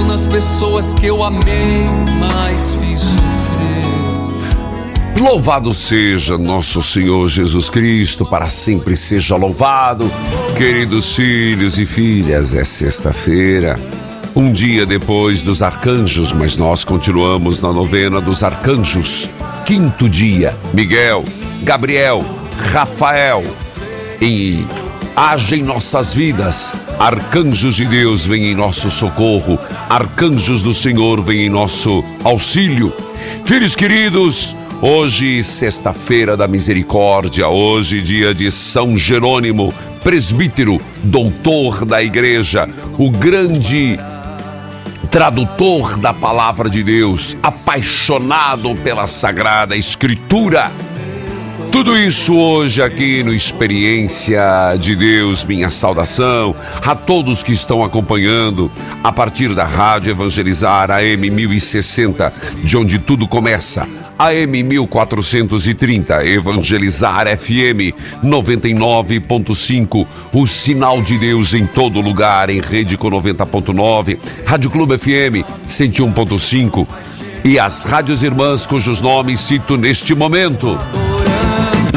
[0.00, 1.84] Nas pessoas que eu amei,
[2.18, 3.32] mais fiz sofrer.
[5.20, 10.10] Louvado seja nosso Senhor Jesus Cristo, para sempre seja louvado.
[10.56, 13.78] Queridos filhos e filhas, é sexta-feira.
[14.34, 19.30] Um dia depois dos arcanjos, mas nós continuamos na novena dos arcanjos.
[19.66, 21.24] Quinto dia, Miguel,
[21.62, 22.24] Gabriel,
[22.72, 23.44] Rafael,
[24.20, 24.64] e
[25.16, 26.74] age em nossas vidas.
[26.98, 29.58] Arcanjos de Deus vêm em nosso socorro,
[29.88, 32.92] arcanjos do Senhor vêm em nosso auxílio.
[33.44, 42.68] Filhos queridos, hoje, sexta-feira da misericórdia, hoje, dia de São Jerônimo, presbítero, doutor da igreja,
[42.98, 43.98] o grande
[45.10, 50.72] tradutor da palavra de Deus, apaixonado pela sagrada escritura
[51.72, 58.70] tudo isso hoje aqui no Experiência de Deus, minha saudação a todos que estão acompanhando
[59.02, 62.30] a partir da Rádio Evangelizar AM 1060,
[62.62, 63.88] de onde tudo começa.
[64.18, 73.10] AM 1430, Evangelizar FM 99.5, o sinal de Deus em todo lugar, em rede com
[73.10, 76.86] 90.9, Rádio Clube FM 101.5
[77.46, 80.78] e as rádios irmãs cujos nomes cito neste momento.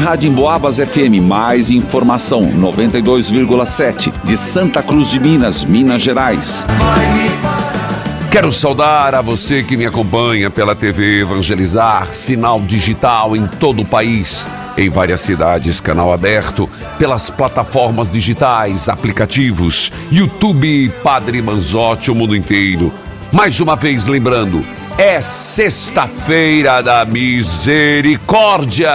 [0.06, 6.64] Rádio Emboabas FM, mais informação, 92,7, de Santa Cruz de Minas, Minas Gerais.
[8.30, 13.84] Quero saudar a você que me acompanha pela TV Evangelizar, sinal digital em todo o
[13.84, 22.36] país, em várias cidades, canal aberto, pelas plataformas digitais, aplicativos, YouTube, Padre Manzotti, o mundo
[22.36, 22.92] inteiro.
[23.32, 24.64] Mais uma vez lembrando,
[24.96, 28.86] é sexta-feira da misericórdia.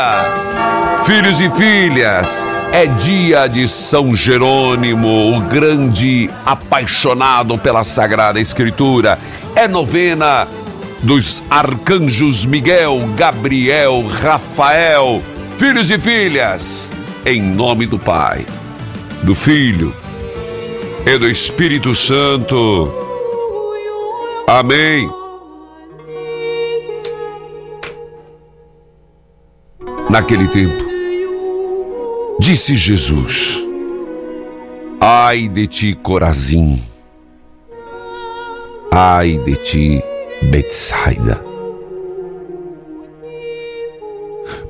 [1.05, 9.17] Filhos e filhas, é dia de São Jerônimo, o grande apaixonado pela Sagrada Escritura.
[9.55, 10.47] É novena
[11.01, 15.23] dos arcanjos Miguel, Gabriel, Rafael.
[15.57, 16.91] Filhos e filhas,
[17.25, 18.45] em nome do Pai,
[19.23, 19.93] do Filho
[21.05, 22.93] e do Espírito Santo.
[24.47, 25.09] Amém.
[30.09, 30.90] Naquele tempo,
[32.41, 33.63] disse Jesus:
[34.99, 36.81] Ai de ti, Corazim!
[38.91, 40.03] Ai de ti,
[40.49, 41.45] Betsaida!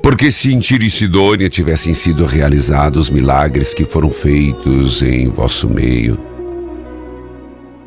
[0.02, 5.28] Porque se em Tiro e Sidônia tivessem sido realizados os milagres que foram feitos em
[5.28, 6.20] vosso meio,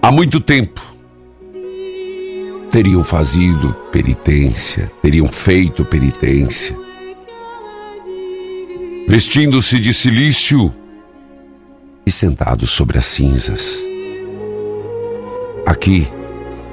[0.01, 0.81] há muito tempo
[2.71, 6.75] teriam fazido penitência, teriam feito penitência,
[9.07, 10.73] vestindo-se de silício
[12.05, 13.79] e sentados sobre as cinzas.
[15.65, 16.07] Aqui,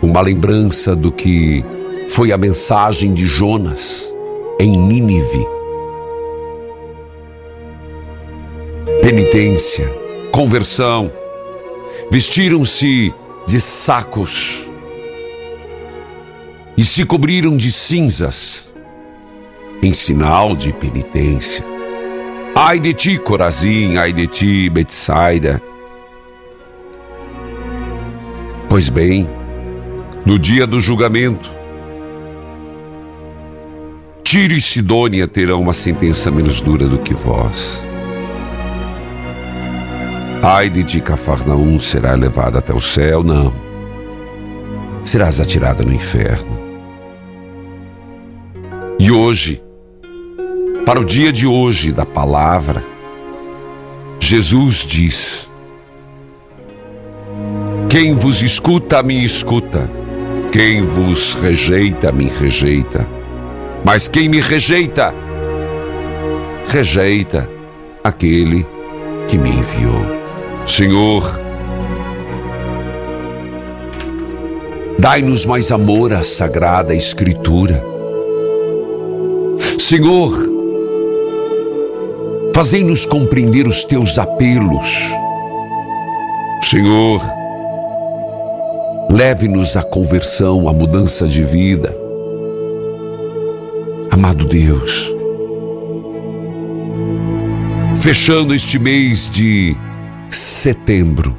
[0.01, 1.65] uma lembrança do que
[2.09, 4.13] foi a mensagem de Jonas
[4.59, 5.47] em Nínive.
[9.03, 9.89] Penitência,
[10.33, 11.13] conversão,
[12.11, 13.13] vestiram-se
[13.47, 14.71] de sacos
[16.77, 18.73] e se cobriram de cinzas,
[19.83, 21.72] em sinal de penitência.
[22.55, 25.61] Ai de ti, Corazim, ai de ti, Betsaida.
[28.69, 29.29] Pois bem,
[30.25, 31.51] no dia do julgamento,
[34.23, 37.87] Tiro e Sidônia terão uma sentença menos dura do que vós.
[40.43, 43.23] Ai de ti, Cafarnaum, será levada até o céu?
[43.23, 43.53] Não.
[45.05, 46.59] Serás atirada no inferno.
[48.99, 49.63] E hoje,
[50.85, 52.85] para o dia de hoje da palavra,
[54.19, 55.51] Jesus diz:
[57.89, 59.91] Quem vos escuta, me escuta.
[60.51, 63.09] Quem vos rejeita, me rejeita.
[63.85, 65.15] Mas quem me rejeita,
[66.69, 67.49] rejeita
[68.05, 68.67] aquele
[69.29, 70.21] que me enviou.
[70.67, 71.23] Senhor,
[74.99, 77.83] dai-nos mais amor à sagrada Escritura.
[79.79, 80.52] Senhor,
[82.55, 85.11] fazei-nos compreender os teus apelos.
[86.63, 87.23] Senhor,
[89.11, 91.97] leve-nos à conversão, à mudança de vida.
[94.11, 95.13] Amado Deus,
[97.97, 99.75] fechando este mês de
[100.29, 101.37] setembro,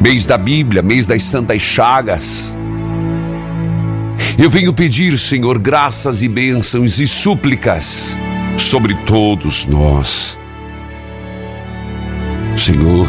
[0.00, 2.54] mês da Bíblia, mês das Santas Chagas.
[4.36, 8.18] Eu venho pedir, Senhor, graças e bênçãos e súplicas
[8.56, 10.38] sobre todos nós.
[12.56, 13.08] Senhor,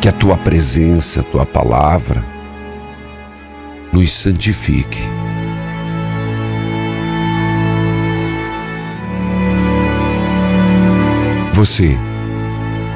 [0.00, 2.24] que a tua presença, a tua palavra,
[3.92, 5.00] nos santifique.
[11.52, 11.96] Você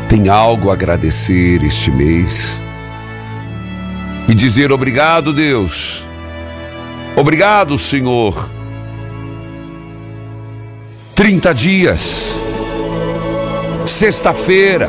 [0.08, 2.60] tem algo a agradecer este mês
[4.28, 6.06] e dizer obrigado, Deus.
[7.16, 8.57] Obrigado, Senhor.
[11.18, 12.32] 30 dias,
[13.84, 14.88] sexta-feira,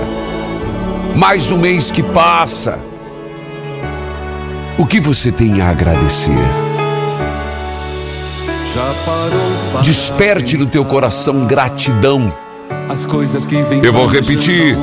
[1.16, 2.80] mais um mês que passa.
[4.78, 6.38] O que você tem a agradecer?
[9.82, 12.32] Desperte no teu coração gratidão
[12.88, 14.78] as coisas que vêm Eu vou repetir.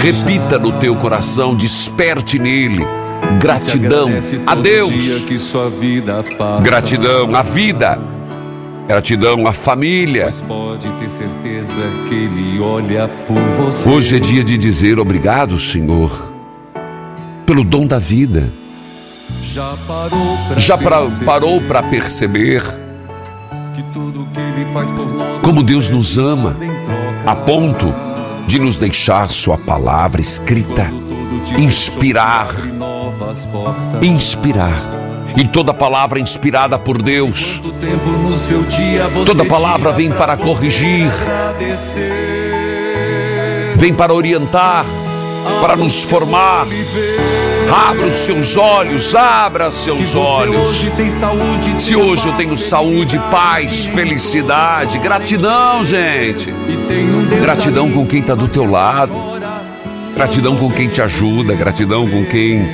[0.00, 2.86] Repita no teu coração, desperte nele
[3.40, 4.08] gratidão
[4.46, 5.26] a Deus.
[6.62, 8.15] Gratidão à vida.
[8.88, 10.32] Gratidão à família.
[10.46, 11.72] pode ter certeza
[12.08, 13.88] que ele olha por você.
[13.88, 16.32] Hoje é dia de dizer obrigado, Senhor,
[17.44, 18.52] pelo dom da vida.
[19.42, 22.62] Já parou pra Já pra- parou para perceber
[23.74, 26.56] que tudo que ele faz por nós como Deus nos ama
[27.26, 27.92] a ponto
[28.46, 30.90] de nos deixar Sua palavra escrita
[31.58, 32.48] inspirar.
[34.02, 34.72] inspirar.
[35.36, 37.60] E toda palavra inspirada por Deus,
[39.26, 41.10] toda palavra vem para corrigir,
[43.76, 44.86] vem para orientar,
[45.60, 46.66] para nos formar.
[47.88, 50.88] Abra os seus olhos, abra seus olhos.
[51.78, 56.54] Se hoje eu tenho saúde, paz, felicidade, gratidão, gente.
[57.42, 59.12] Gratidão com quem está do teu lado,
[60.14, 62.66] gratidão com quem te ajuda, gratidão com quem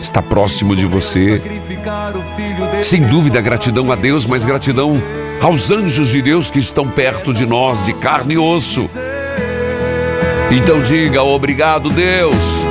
[0.00, 1.59] está próximo de você.
[2.82, 5.02] Sem dúvida, gratidão a Deus, mas gratidão
[5.40, 8.88] aos anjos de Deus que estão perto de nós, de carne e osso.
[10.50, 12.64] Então diga obrigado, Deus.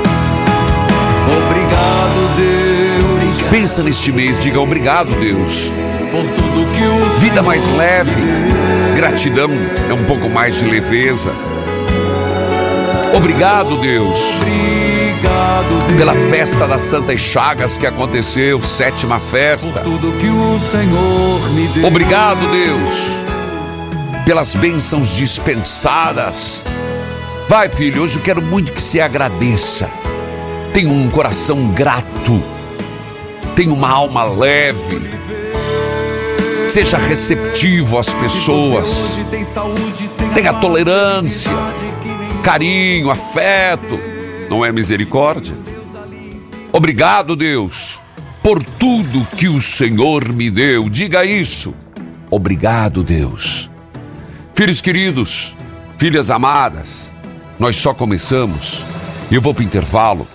[1.26, 5.70] Obrigado, Deus, Pensa neste mês, diga obrigado, Deus.
[6.10, 8.10] por tudo que o Vida mais leve,
[8.96, 9.50] gratidão
[9.88, 11.32] é um pouco mais de leveza.
[13.14, 14.89] Obrigado, Deus, Obrigado, Deus,
[15.96, 19.82] pela festa das Santas Chagas que aconteceu, sétima festa.
[21.86, 22.94] Obrigado, Deus,
[24.24, 26.64] pelas bênçãos dispensadas.
[27.48, 29.90] Vai, filho, hoje eu quero muito que você agradeça.
[30.72, 32.42] Tenha um coração grato.
[33.56, 35.10] Tenha uma alma leve.
[36.66, 39.18] Seja receptivo às pessoas.
[40.32, 41.50] Tenha tolerância,
[42.44, 44.09] carinho, afeto.
[44.50, 45.56] Não é misericórdia?
[46.72, 48.00] Obrigado, Deus,
[48.42, 50.90] por tudo que o Senhor me deu.
[50.90, 51.72] Diga isso.
[52.28, 53.70] Obrigado, Deus.
[54.52, 55.56] Filhos queridos,
[55.96, 57.12] filhas amadas,
[57.60, 58.84] nós só começamos.
[59.30, 60.26] Eu vou para o intervalo.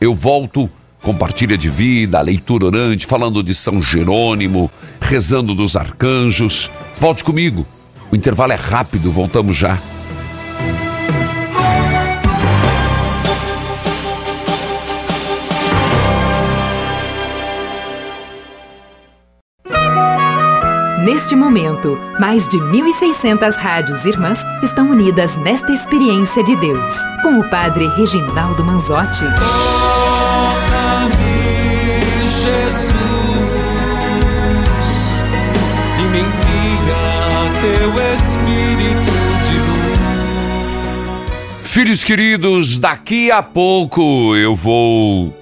[0.00, 0.70] Eu volto
[1.02, 6.70] com partilha de vida, leitura orante, falando de São Jerônimo, rezando dos arcanjos.
[6.98, 7.66] Volte comigo.
[8.10, 9.78] O intervalo é rápido, voltamos já.
[21.10, 27.48] Neste momento, mais de 1.600 rádios irmãs estão unidas nesta experiência de Deus, com o
[27.48, 29.24] Padre Reginaldo Manzotti.
[29.38, 30.68] Toca-me,
[32.28, 32.92] Jesus,
[35.98, 39.16] e me envia teu Espírito
[39.48, 39.98] de luz.
[41.64, 45.37] Filhos queridos, daqui a pouco eu vou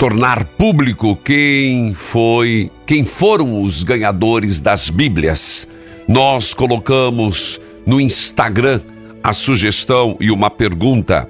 [0.00, 5.68] tornar público quem foi, quem foram os ganhadores das Bíblias.
[6.08, 8.80] Nós colocamos no Instagram
[9.22, 11.28] a sugestão e uma pergunta: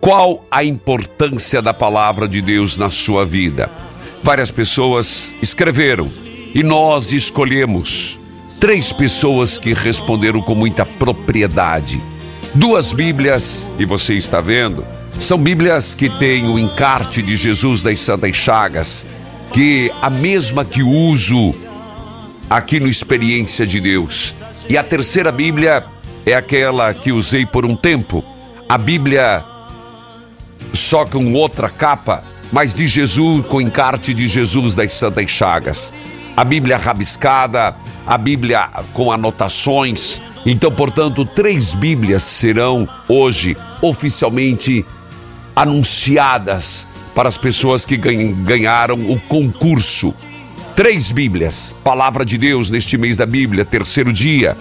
[0.00, 3.70] qual a importância da palavra de Deus na sua vida?
[4.22, 6.08] Várias pessoas escreveram
[6.54, 8.18] e nós escolhemos
[8.58, 12.00] três pessoas que responderam com muita propriedade.
[12.54, 14.86] Duas Bíblias, e você está vendo,
[15.20, 19.06] são Bíblias que têm o encarte de Jesus das Santas Chagas,
[19.52, 21.54] que a mesma que uso
[22.48, 24.34] aqui no Experiência de Deus.
[24.66, 25.84] E a terceira Bíblia
[26.24, 28.24] é aquela que usei por um tempo,
[28.66, 29.44] a Bíblia
[30.72, 35.92] só com outra capa, mas de Jesus, com encarte de Jesus das Santas Chagas.
[36.34, 40.20] A Bíblia rabiscada, a Bíblia com anotações.
[40.46, 44.84] Então, portanto, três Bíblias serão hoje oficialmente
[45.54, 50.14] anunciadas para as pessoas que ganharam o concurso.
[50.74, 54.56] Três Bíblias, Palavra de Deus neste mês da Bíblia, terceiro dia.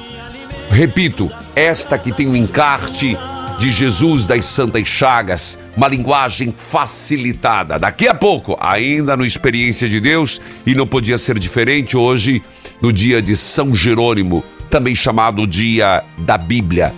[0.69, 3.17] Repito, esta que tem o encarte
[3.59, 7.77] de Jesus das Santas Chagas, uma linguagem facilitada.
[7.77, 12.41] Daqui a pouco, ainda no Experiência de Deus, e não podia ser diferente hoje,
[12.81, 16.93] no dia de São Jerônimo, também chamado Dia da Bíblia.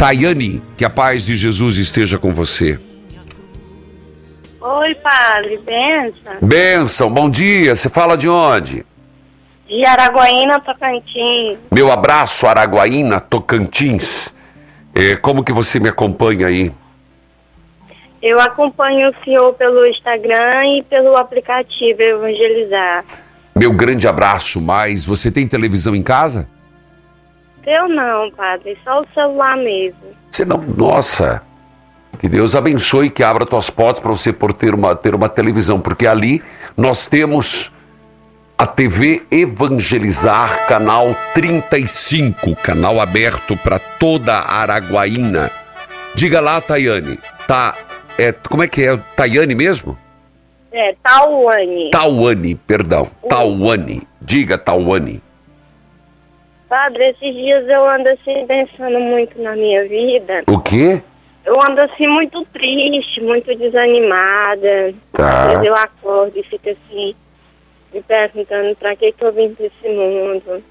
[0.00, 2.80] Tayane, que a paz de Jesus esteja com você.
[4.58, 6.36] Oi, padre, benção.
[6.40, 7.74] Benção, bom dia.
[7.74, 8.86] Você fala de onde?
[9.68, 11.58] De Araguaína, Tocantins.
[11.70, 14.34] Meu abraço, Araguaína, Tocantins.
[14.94, 16.72] É, como que você me acompanha aí?
[18.22, 23.04] Eu acompanho o senhor pelo Instagram e pelo aplicativo Evangelizar.
[23.54, 26.48] Meu grande abraço, mas você tem televisão em casa?
[27.66, 30.00] Eu não, padre, só o celular mesmo.
[30.30, 31.42] Você não, nossa.
[32.18, 35.28] Que Deus abençoe e que abra tuas portas para você por ter uma, ter uma
[35.28, 36.42] televisão, porque ali
[36.76, 37.72] nós temos
[38.58, 45.50] a TV Evangelizar, canal 35, canal aberto para toda a Araguaína.
[46.14, 47.74] Diga lá, Tayane, tá,
[48.18, 48.96] é, como é que é?
[49.16, 49.96] Tayane mesmo?
[50.72, 51.90] É, Tauane.
[51.90, 54.06] Tauane, perdão, Tauane.
[54.20, 55.22] Diga, Tauane.
[56.70, 60.44] Padre, esses dias eu ando assim pensando muito na minha vida.
[60.46, 61.02] O quê?
[61.44, 64.94] Eu ando assim muito triste, muito desanimada.
[65.12, 65.42] Tá.
[65.42, 67.16] Às vezes eu acordo e fico assim
[67.92, 70.62] me perguntando para que, que eu vim para esse mundo.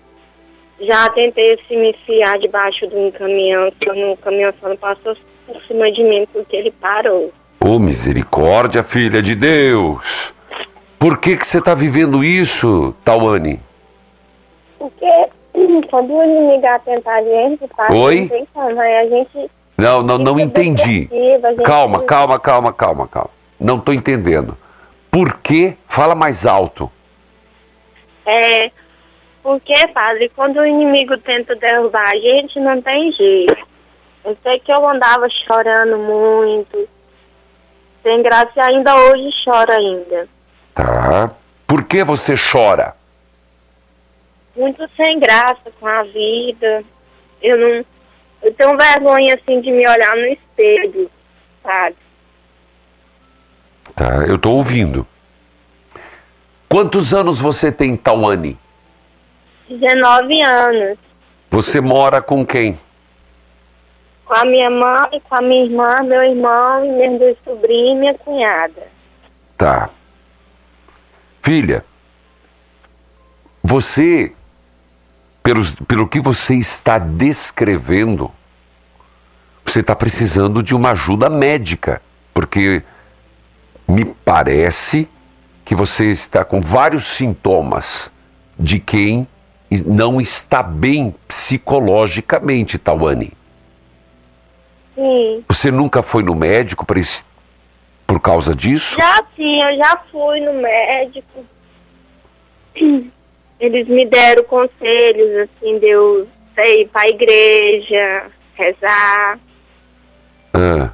[0.80, 5.18] Já tentei assim, me enfiar debaixo de um caminhão, quando o caminhão só não passou
[5.46, 7.34] por cima de mim porque ele parou.
[7.62, 10.34] Ô oh, misericórdia, filha de Deus!
[10.98, 13.60] Por que que você está vivendo isso, Tawane?
[14.78, 15.30] Porque
[15.90, 17.70] quando o inimigo atenta a gente?
[17.92, 18.30] Oi?
[18.34, 19.52] Então, a gente...
[19.78, 21.10] Não, não, não entendi.
[21.64, 23.30] Calma, calma, calma, calma, calma.
[23.60, 24.58] Não estou entendendo.
[25.10, 25.78] Por que?
[25.88, 26.92] Fala mais alto.
[28.26, 28.72] É,
[29.42, 33.68] porque, padre, quando o inimigo tenta derrubar a gente, não tem jeito.
[34.24, 36.88] Eu sei que eu andava chorando muito.
[38.04, 40.28] Sem graça e ainda hoje choro ainda.
[40.74, 41.32] Tá.
[41.66, 42.96] Por que você chora?
[44.60, 46.84] Muito sem graça com a vida.
[47.42, 47.86] Eu não.
[48.42, 51.10] Eu tenho vergonha assim de me olhar no espelho,
[51.64, 51.96] sabe?
[53.96, 55.08] Tá, eu tô ouvindo.
[56.68, 58.58] Quantos anos você tem, Tawane?
[59.70, 60.98] 19 anos.
[61.50, 62.78] Você mora com quem?
[64.26, 68.00] Com a minha mãe, com a minha irmã, meu irmão, e minhas duas sobrinhas e
[68.00, 68.88] minha cunhada.
[69.58, 69.90] Tá.
[71.42, 71.84] Filha,
[73.64, 74.34] você,
[75.50, 78.32] pelos, pelo que você está descrevendo,
[79.66, 82.84] você está precisando de uma ajuda médica, porque
[83.88, 85.10] me parece
[85.66, 88.12] que você está com vários sintomas
[88.60, 89.28] de quem
[89.88, 93.34] não está bem psicologicamente, Tawane.
[94.94, 95.44] Sim.
[95.48, 97.24] Você nunca foi no médico por, esse,
[98.06, 98.98] por causa disso?
[99.00, 101.44] Já sim, eu já fui no médico.
[103.60, 108.26] Eles me deram conselhos, assim, de eu ir para a igreja,
[108.56, 109.40] rezar.
[110.54, 110.92] Ah.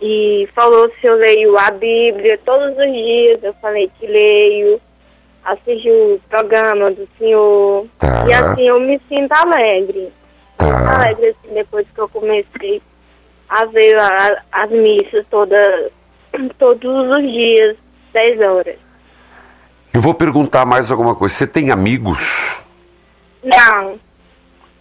[0.00, 3.42] E falou se eu leio a Bíblia todos os dias.
[3.42, 4.80] Eu falei que leio.
[5.44, 7.86] Assisti o programa do Senhor.
[7.98, 8.26] Tá.
[8.28, 10.12] E assim eu me sinto alegre.
[10.58, 10.96] Tá.
[10.96, 12.80] Alegre assim, depois que eu comecei
[13.48, 15.90] a ver a- as missas toda,
[16.58, 17.76] todos os dias,
[18.12, 18.76] 10 horas.
[19.92, 21.34] Eu vou perguntar mais alguma coisa.
[21.34, 22.60] Você tem amigos?
[23.42, 23.98] Não,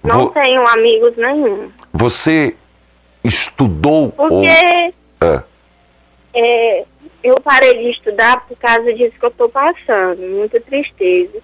[0.03, 1.71] Não Vo- tenho amigos nenhum.
[1.93, 2.55] Você
[3.23, 4.29] estudou ou...
[4.29, 5.43] Porque Ah,
[6.33, 6.85] é,
[7.23, 10.21] eu parei de estudar por causa disso que eu tô passando.
[10.21, 11.39] Muita tristeza.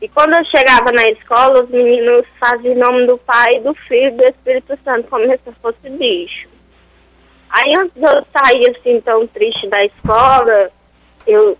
[0.00, 4.10] E quando eu chegava na escola, os meninos faziam nome do Pai, do Filho e
[4.12, 6.48] do Espírito Santo, como se eu fosse bicho.
[7.50, 10.70] Aí antes de eu sair assim tão triste da escola,
[11.26, 11.56] eu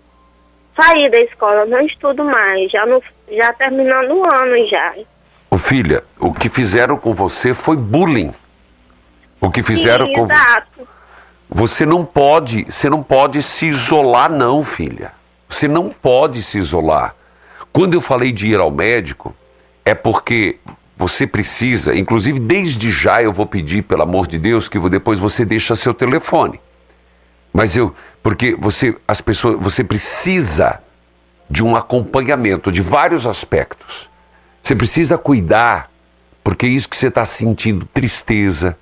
[0.75, 3.01] saí da escola, não estudo mais, já, no,
[3.31, 4.93] já terminando o ano já.
[5.49, 8.33] Ô, filha, o que fizeram com você foi bullying.
[9.39, 10.87] O que fizeram Sim, com exato.
[11.49, 15.11] você não pode, você não pode se isolar não, filha.
[15.47, 17.15] Você não pode se isolar.
[17.71, 19.35] Quando eu falei de ir ao médico,
[19.83, 20.57] é porque
[20.97, 25.45] você precisa, inclusive desde já eu vou pedir, pelo amor de Deus, que depois você
[25.45, 26.59] deixa seu telefone.
[27.55, 30.81] Mas eu, porque você, as pessoas, você precisa
[31.49, 34.09] de um acompanhamento de vários aspectos.
[34.61, 35.89] Você precisa cuidar,
[36.43, 38.77] porque isso que você está sentindo tristeza,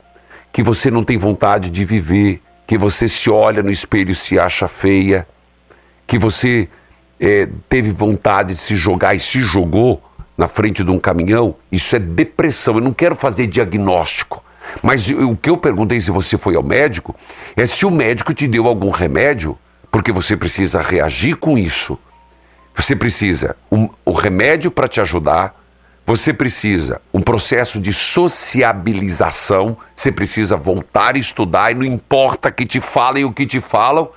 [0.52, 4.40] que você não tem vontade de viver, que você se olha no espelho e se
[4.40, 5.28] acha feia,
[6.08, 6.68] que você
[7.20, 10.02] eh, teve vontade de se jogar e se jogou
[10.36, 12.78] na frente de um caminhão, isso é depressão.
[12.78, 14.43] Eu não quero fazer diagnóstico.
[14.82, 17.16] Mas o que eu perguntei se você foi ao médico
[17.56, 19.58] é se o médico te deu algum remédio,
[19.92, 21.98] porque você precisa reagir com isso.
[22.76, 25.62] Você precisa um, o remédio para te ajudar,
[26.06, 32.66] você precisa um processo de sociabilização, você precisa voltar a estudar e não importa que
[32.66, 34.10] te falem o que te falam.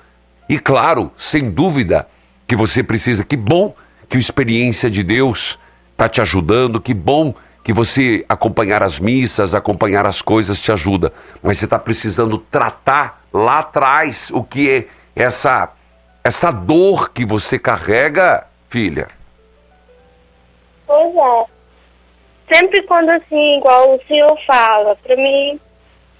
[0.49, 2.07] E claro, sem dúvida,
[2.47, 3.23] que você precisa.
[3.23, 3.75] Que bom
[4.09, 5.59] que a experiência de Deus
[5.91, 7.33] está te ajudando, que bom
[7.67, 11.11] que você acompanhar as missas, acompanhar as coisas te ajuda.
[11.43, 14.87] Mas você está precisando tratar lá atrás o que é
[15.21, 15.73] essa,
[16.23, 19.09] essa dor que você carrega, filha.
[20.85, 21.45] Pois é.
[22.55, 25.59] Sempre quando assim, igual o senhor fala, pra mim,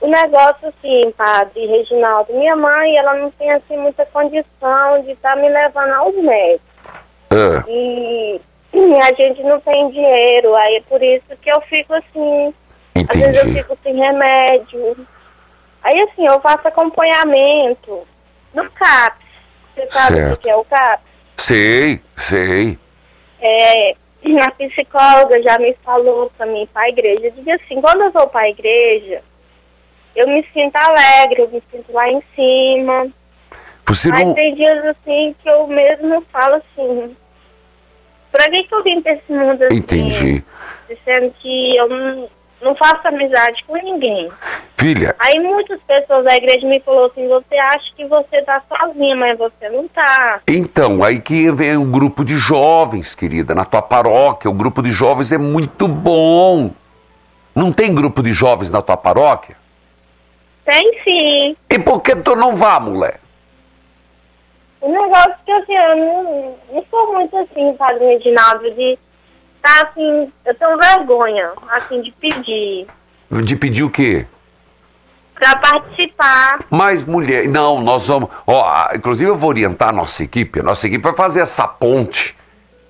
[0.02, 5.38] o negócio assim, padre Reginaldo, minha mãe, ela não tem assim muita condição de estar
[5.38, 6.68] me levando aos médicos.
[7.32, 8.07] Ah, E
[8.96, 12.54] a gente não tem dinheiro, aí é por isso que eu fico assim,
[13.10, 13.60] às vezes eu entendi.
[13.64, 15.08] fico sem remédio.
[15.84, 18.08] Aí assim, eu faço acompanhamento
[18.54, 19.26] no CAPS.
[19.76, 20.40] Você sabe o Certo.
[20.42, 21.04] que é o CAPS?
[21.38, 22.78] Sei, sei.
[23.40, 23.92] É,
[24.44, 27.28] a psicóloga já me falou pra mim ir pra igreja.
[27.28, 29.22] Eu digo assim, quando eu vou pra igreja,
[30.16, 33.08] eu me sinto alegre, eu me sinto lá em cima.
[33.86, 34.34] Você Mas não.
[34.34, 37.16] tem dias assim que eu mesmo falo assim,
[38.32, 39.76] pra que que eu vim pra esse mundo assim?
[39.76, 40.44] Entendi.
[40.90, 42.30] Dizendo que eu não,
[42.62, 44.30] não faço amizade com ninguém.
[44.80, 49.16] Filha, Aí muitas pessoas da igreja me falaram assim, você acha que você tá sozinha,
[49.16, 50.42] mas você não tá.
[50.48, 54.50] Então, aí que vem o grupo de jovens, querida, na tua paróquia.
[54.52, 56.70] O grupo de jovens é muito bom.
[57.56, 59.58] Não tem grupo de jovens na tua paróquia?
[60.64, 61.58] Tem sim.
[61.72, 63.20] E por que tu não vá, mulher?
[64.82, 68.98] O negócio que assim, eu não, não sou muito assim, sabe, Reginaldo, de
[69.62, 72.88] tá assim, eu tenho vergonha, assim, de pedir
[73.44, 74.26] De pedir o quê?
[75.40, 76.60] pra participar.
[76.70, 77.48] Mais mulher.
[77.48, 78.30] Não, nós vamos.
[78.46, 80.60] Ó, inclusive eu vou orientar a nossa equipe.
[80.60, 82.36] A nossa equipe vai fazer essa ponte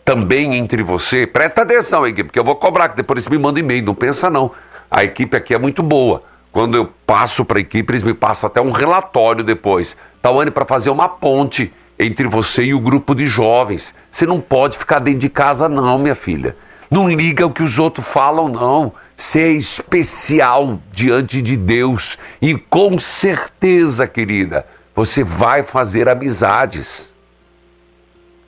[0.06, 1.28] também entre você.
[1.28, 3.84] Presta atenção, equipe, porque eu vou cobrar, que depois eles me mandam e-mail.
[3.84, 4.52] Não pensa, não.
[4.90, 6.24] A equipe aqui é muito boa.
[6.52, 9.96] Quando eu passo para a equipe, eles me passam até um relatório depois.
[10.22, 13.94] Tawane, para fazer uma ponte entre você e o grupo de jovens.
[14.10, 16.56] Você não pode ficar dentro de casa, não, minha filha.
[16.90, 18.94] Não liga o que os outros falam, não.
[19.16, 22.18] Você é especial diante de Deus.
[22.42, 27.14] E com certeza, querida, você vai fazer amizades.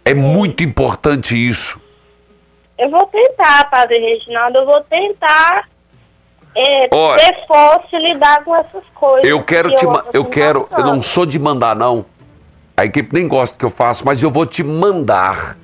[0.05, 1.79] É muito importante isso.
[2.77, 5.67] Eu vou tentar, Padre Reginaldo, eu vou tentar
[6.59, 9.29] é, Olha, ter força e lidar com essas coisas.
[9.29, 9.85] Eu quero que te.
[9.85, 10.67] Eu assim quero.
[10.77, 12.05] Eu não sou de mandar, não.
[12.75, 15.57] A equipe nem gosta que eu faço, mas eu vou te mandar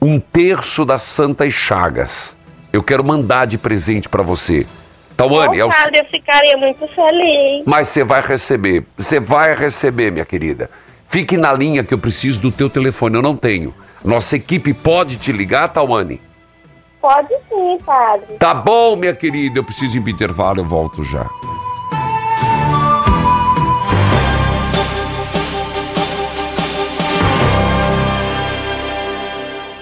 [0.00, 2.36] um terço das Santas Chagas.
[2.72, 4.66] Eu quero mandar de presente para você.
[5.16, 5.68] Tawane, é o.
[5.68, 7.62] eu ficaria muito feliz.
[7.66, 8.84] Mas você vai receber.
[8.96, 10.68] Você vai receber, minha querida.
[11.08, 13.14] Fique na linha que eu preciso do teu telefone.
[13.14, 13.72] Eu não tenho.
[14.04, 16.20] Nossa equipe pode te ligar, Tawane?
[17.04, 18.38] Pode sim, padre.
[18.38, 19.58] Tá bom, minha querida.
[19.58, 20.60] Eu preciso ir pro intervalo.
[20.60, 21.28] Eu volto já.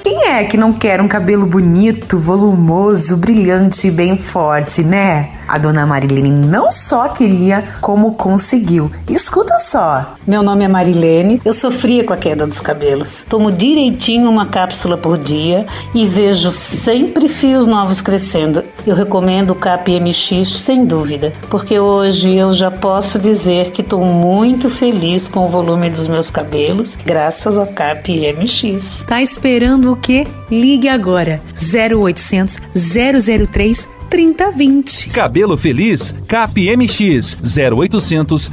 [0.02, 5.30] Quem é que não quer um cabelo bonito, volumoso, brilhante e bem forte, né?
[5.48, 8.90] A dona Marilene não só queria, como conseguiu.
[9.08, 10.14] Escuta só.
[10.26, 13.24] Meu nome é Marilene, eu sofria com a queda dos cabelos.
[13.28, 18.64] Tomo direitinho uma cápsula por dia e vejo sempre fios novos crescendo.
[18.86, 24.68] Eu recomendo o CAP-MX sem dúvida, porque hoje eu já posso dizer que estou muito
[24.70, 29.04] feliz com o volume dos meus cabelos, graças ao CAP-MX.
[29.06, 30.26] Tá esperando o quê?
[30.50, 35.08] Ligue agora 0800 003 3020.
[35.08, 38.50] Cabelo Feliz, CAP-MX 0800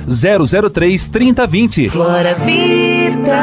[0.71, 1.89] 003 3020.
[1.89, 3.37] Flora Vida.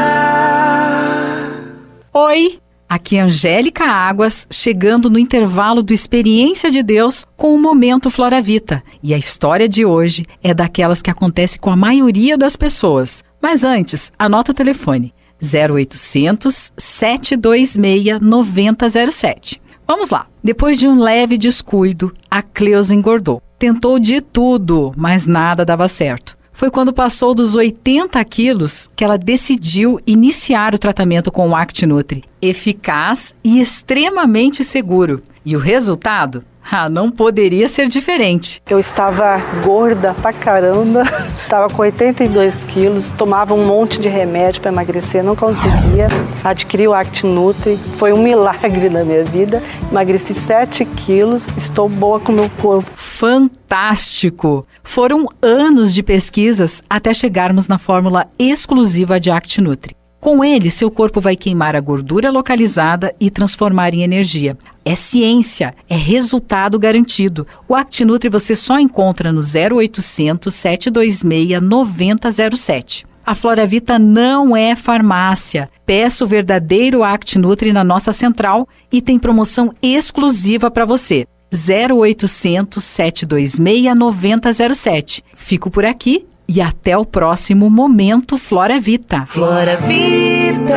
[2.15, 8.11] Oi, aqui é Angélica Águas, chegando no intervalo do Experiência de Deus com o Momento
[8.11, 8.83] Flora Vita.
[9.03, 13.23] E a história de hoje é daquelas que acontece com a maioria das pessoas.
[13.43, 19.66] Mas antes, anota o telefone 0800 726 9007.
[19.87, 20.27] Vamos lá.
[20.43, 23.41] Depois de um leve descuido, a Cleusa engordou.
[23.59, 26.37] Tentou de tudo, mas nada dava certo.
[26.53, 32.25] Foi quando passou dos 80 quilos que ela decidiu iniciar o tratamento com o ActiNutri.
[32.41, 35.23] Eficaz e extremamente seguro.
[35.45, 36.43] E o resultado?
[36.71, 38.61] Ah, não poderia ser diferente.
[38.69, 41.05] Eu estava gorda pra caramba,
[41.41, 46.09] estava com 82 quilos, tomava um monte de remédio para emagrecer, não conseguia.
[46.43, 49.63] Adquiri o ActiNutri, foi um milagre na minha vida.
[49.91, 52.91] Emagreci 7 quilos, estou boa com o meu corpo.
[52.95, 54.67] Fantástico!
[54.83, 59.95] Foram anos de pesquisas até chegarmos na fórmula exclusiva de ActiNutri.
[60.27, 64.59] Com ele, seu corpo vai queimar a gordura localizada e transformar em energia.
[64.85, 67.47] É ciência, é resultado garantido.
[67.69, 73.07] O ActiNutri você só encontra no 0800 726 9007.
[73.25, 75.71] A Floravita não é farmácia.
[75.87, 81.25] Peça o verdadeiro ActiNutri na nossa central e tem promoção exclusiva para você.
[81.55, 85.23] 0800 726 9007.
[85.37, 89.25] Fico por aqui e até o próximo Momento Flora Vita.
[89.27, 90.77] Flora Vida.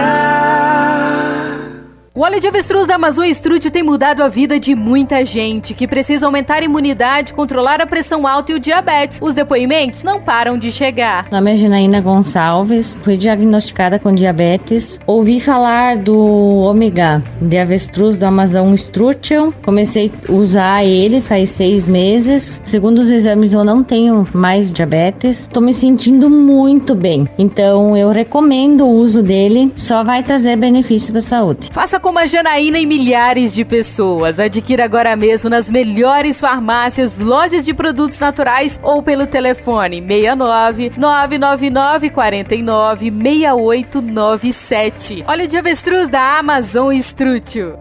[2.19, 5.87] O óleo de avestruz da Amazon Estrútil tem mudado a vida de muita gente que
[5.87, 9.19] precisa aumentar a imunidade, controlar a pressão alta e o diabetes.
[9.21, 11.27] Os depoimentos não param de chegar.
[11.31, 14.99] Meu nome é Janaína Gonçalves, fui diagnosticada com diabetes.
[15.07, 19.53] Ouvi falar do ômega de avestruz do Amazon Estrútil.
[19.63, 22.61] Comecei a usar ele faz seis meses.
[22.65, 25.43] Segundo os exames, eu não tenho mais diabetes.
[25.43, 27.29] Estou me sentindo muito bem.
[27.37, 29.71] Então, eu recomendo o uso dele.
[29.73, 31.69] Só vai trazer benefício para a saúde.
[31.71, 34.39] Faça como a Janaína e milhares de pessoas.
[34.39, 42.09] Adquira agora mesmo nas melhores farmácias, lojas de produtos naturais ou pelo telefone 69 999
[42.09, 45.23] 49 6897.
[45.27, 47.75] Óleo de avestruz da Amazon Estrútil.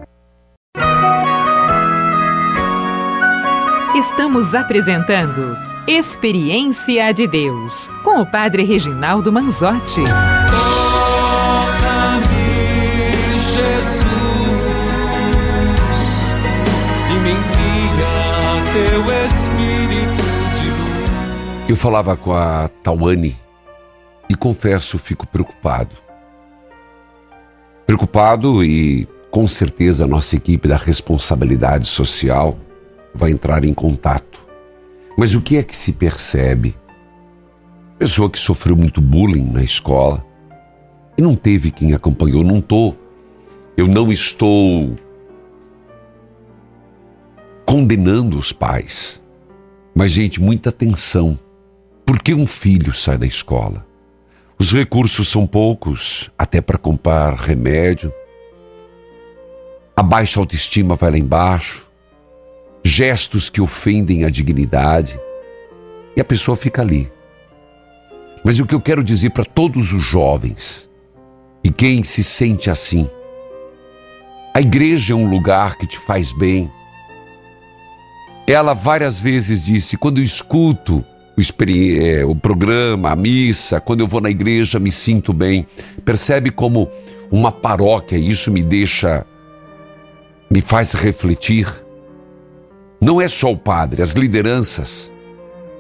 [3.96, 10.02] Estamos apresentando Experiência de Deus com o Padre Reginaldo Manzotti.
[21.68, 23.36] Eu falava com a Tawane
[24.26, 25.94] e confesso, fico preocupado.
[27.86, 32.58] Preocupado e com certeza a nossa equipe da responsabilidade social
[33.14, 34.40] vai entrar em contato.
[35.18, 36.74] Mas o que é que se percebe?
[37.98, 40.24] Pessoa que sofreu muito bullying na escola
[41.18, 42.94] e não teve quem acompanhou, não tô.
[43.76, 44.96] Eu não estou
[47.66, 49.22] condenando os pais.
[49.94, 51.38] Mas, gente, muita atenção.
[52.08, 53.86] Por que um filho sai da escola?
[54.58, 58.10] Os recursos são poucos, até para comprar remédio.
[59.94, 61.86] A baixa autoestima vai lá embaixo.
[62.82, 65.20] Gestos que ofendem a dignidade.
[66.16, 67.12] E a pessoa fica ali.
[68.42, 70.88] Mas o que eu quero dizer para todos os jovens
[71.62, 73.06] e quem se sente assim,
[74.54, 76.72] a igreja é um lugar que te faz bem,
[78.46, 81.04] ela várias vezes disse: quando eu escuto
[81.38, 85.66] o, é, o programa, a missa, quando eu vou na igreja, me sinto bem.
[86.04, 86.90] Percebe como
[87.30, 89.24] uma paróquia, isso me deixa,
[90.50, 91.66] me faz refletir.
[93.00, 95.12] Não é só o padre, as lideranças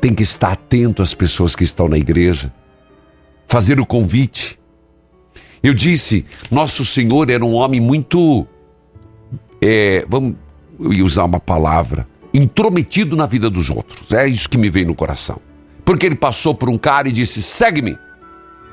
[0.00, 2.52] têm que estar atento às pessoas que estão na igreja,
[3.48, 4.58] fazer o convite.
[5.60, 8.46] Eu disse, nosso Senhor era um homem muito,
[9.60, 10.36] é, vamos,
[10.78, 14.12] usar uma palavra, intrometido na vida dos outros.
[14.12, 15.47] É isso que me vem no coração.
[15.88, 17.98] Porque ele passou por um cara e disse: segue-me.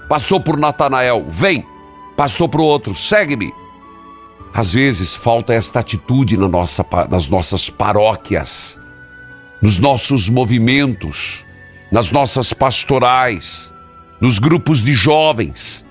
[0.10, 1.66] Passou por Natanael, vem.
[2.18, 3.54] Passou para o outro, segue-me.
[4.54, 8.78] Às vezes falta esta atitude na nossa, nas nossas paróquias.
[9.62, 11.46] nos nossos movimentos,
[11.90, 13.74] nas nossas pastorais,
[14.20, 15.86] nos grupos de jovens.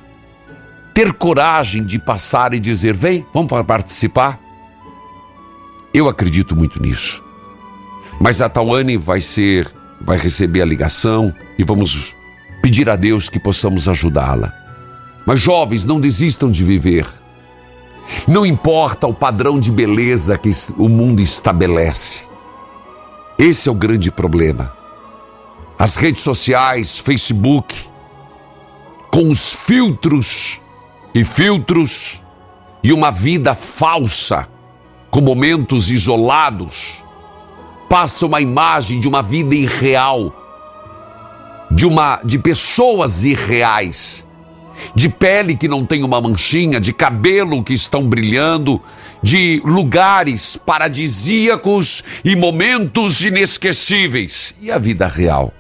[0.93, 4.39] Ter coragem de passar e dizer: vem, vamos participar.
[5.95, 7.25] Eu acredito muito nisso.
[8.21, 9.75] Mas a Tawane vai ser,
[10.05, 12.15] vai receber a ligação e vamos
[12.63, 14.53] pedir a Deus que possamos ajudá-la.
[15.27, 17.07] Mas jovens, não desistam de viver.
[18.29, 22.25] Não importa o padrão de beleza que o mundo estabelece.
[23.39, 24.73] Esse é o grande problema.
[25.79, 27.75] As redes sociais, Facebook,
[29.11, 30.61] com os filtros
[31.15, 32.23] e filtros
[32.83, 34.49] e uma vida falsa,
[35.11, 37.04] com momentos isolados,
[37.89, 40.33] passa uma imagem de uma vida irreal,
[41.71, 44.27] de uma de pessoas irreais,
[44.95, 48.81] de pele que não tem uma manchinha, de cabelo que estão brilhando,
[49.23, 54.55] de lugares paradisíacos e momentos inesquecíveis.
[54.61, 55.53] E a vida real?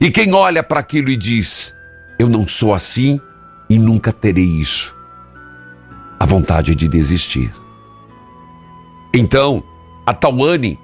[0.00, 1.74] E quem olha para aquilo e diz:
[2.18, 3.20] Eu não sou assim
[3.68, 4.94] e nunca terei isso.
[6.18, 7.52] A vontade de desistir.
[9.14, 9.62] Então,
[10.06, 10.78] a Tawane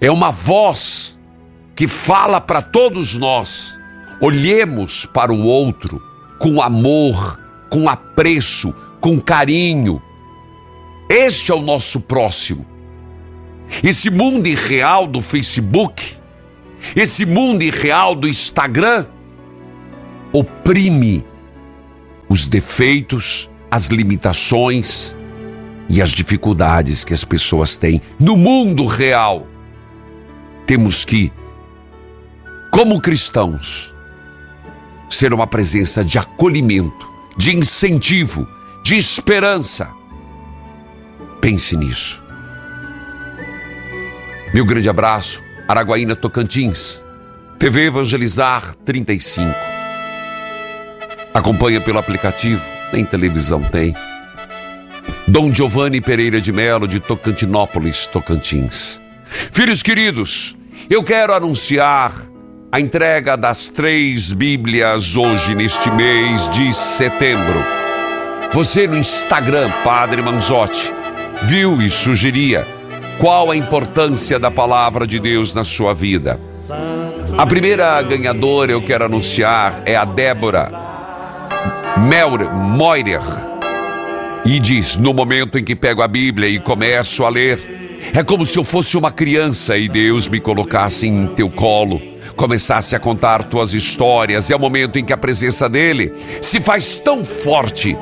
[0.00, 1.18] é uma voz
[1.74, 3.78] que fala para todos nós.
[4.20, 6.02] Olhemos para o outro
[6.38, 10.02] com amor, com apreço, com carinho.
[11.08, 12.66] Este é o nosso próximo.
[13.82, 16.14] Esse mundo irreal do Facebook,
[16.94, 19.06] esse mundo irreal do Instagram,
[20.32, 21.24] oprime
[22.28, 25.14] os defeitos, as limitações
[25.88, 29.46] e as dificuldades que as pessoas têm no mundo real.
[30.66, 31.32] Temos que,
[32.72, 33.94] como cristãos,
[35.08, 38.48] ser uma presença de acolhimento, de incentivo,
[38.82, 39.88] de esperança.
[41.40, 42.20] Pense nisso.
[44.52, 47.04] Meu grande abraço, Araguaína Tocantins,
[47.60, 49.54] TV Evangelizar 35.
[51.32, 53.94] Acompanha pelo aplicativo, nem televisão tem.
[55.28, 59.00] Dom Giovanni Pereira de Melo, de Tocantinópolis, Tocantins.
[59.52, 60.56] Filhos queridos,
[60.88, 62.12] eu quero anunciar
[62.70, 67.64] a entrega das três Bíblias hoje, neste mês de setembro.
[68.52, 70.92] Você no Instagram, Padre Manzotti,
[71.42, 72.66] viu e sugeria
[73.18, 76.38] qual a importância da palavra de Deus na sua vida.
[77.36, 80.70] A primeira ganhadora eu quero anunciar é a Débora
[82.76, 83.20] Moirer.
[84.44, 87.75] E diz: No momento em que pego a Bíblia e começo a ler,
[88.14, 92.00] é como se eu fosse uma criança e Deus me colocasse em teu colo
[92.36, 96.98] começasse a contar tuas histórias, é o momento em que a presença dele se faz
[96.98, 97.96] tão forte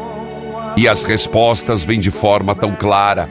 [0.76, 3.28] e as respostas vêm de forma tão clara,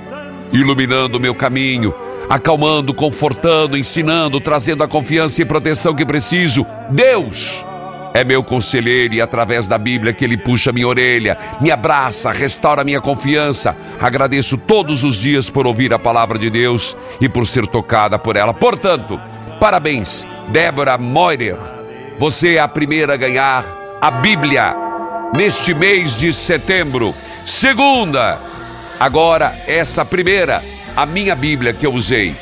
[0.51, 1.93] iluminando o meu caminho,
[2.29, 6.65] acalmando, confortando, ensinando, trazendo a confiança e proteção que preciso.
[6.89, 7.65] Deus
[8.13, 12.83] é meu conselheiro e através da Bíblia que ele puxa minha orelha, me abraça, restaura
[12.83, 13.75] minha confiança.
[13.99, 18.35] Agradeço todos os dias por ouvir a palavra de Deus e por ser tocada por
[18.35, 18.53] ela.
[18.53, 19.19] Portanto,
[19.63, 21.55] Parabéns, Débora Moirer.
[22.19, 23.63] Você é a primeira a ganhar
[24.01, 24.75] a Bíblia
[25.33, 27.15] neste mês de setembro.
[27.45, 28.41] Segunda,
[28.99, 30.61] agora essa primeira,
[30.97, 32.35] a minha Bíblia que eu usei,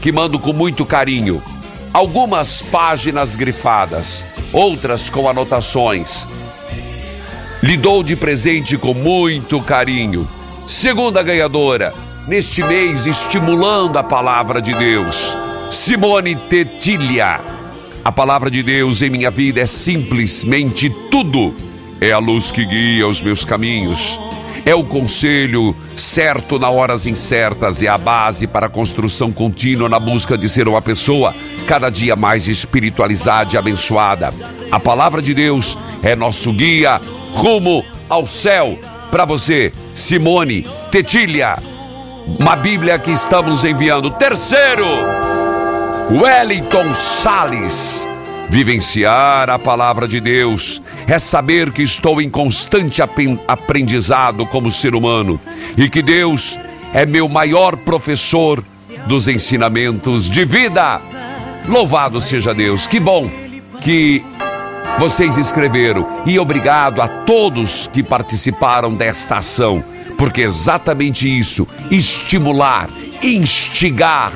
[0.00, 1.42] que mando com muito carinho.
[1.92, 6.28] Algumas páginas grifadas, outras com anotações.
[7.62, 10.28] Lhe dou de presente com muito carinho.
[10.66, 11.94] Segunda ganhadora,
[12.26, 15.36] neste mês estimulando a palavra de Deus.
[15.70, 17.40] Simone Tetilha.
[18.04, 21.54] A palavra de Deus em minha vida é simplesmente tudo.
[22.00, 24.20] É a luz que guia os meus caminhos.
[24.68, 29.98] É o conselho certo na horas incertas, é a base para a construção contínua na
[29.98, 31.34] busca de ser uma pessoa
[31.66, 34.30] cada dia mais espiritualizada e abençoada.
[34.70, 37.00] A palavra de Deus é nosso guia
[37.32, 38.78] rumo ao céu.
[39.10, 41.56] Para você, Simone Tetilha,
[42.38, 44.10] uma Bíblia que estamos enviando.
[44.10, 44.84] Terceiro,
[46.10, 48.06] Wellington Sales.
[48.48, 53.02] Vivenciar a palavra de Deus é saber que estou em constante
[53.46, 55.38] aprendizado como ser humano
[55.76, 56.58] e que Deus
[56.94, 58.64] é meu maior professor
[59.06, 61.00] dos ensinamentos de vida.
[61.68, 63.30] Louvado seja Deus, que bom
[63.82, 64.24] que
[64.98, 69.84] vocês escreveram e obrigado a todos que participaram desta ação,
[70.16, 72.88] porque exatamente isso estimular,
[73.22, 74.32] instigar,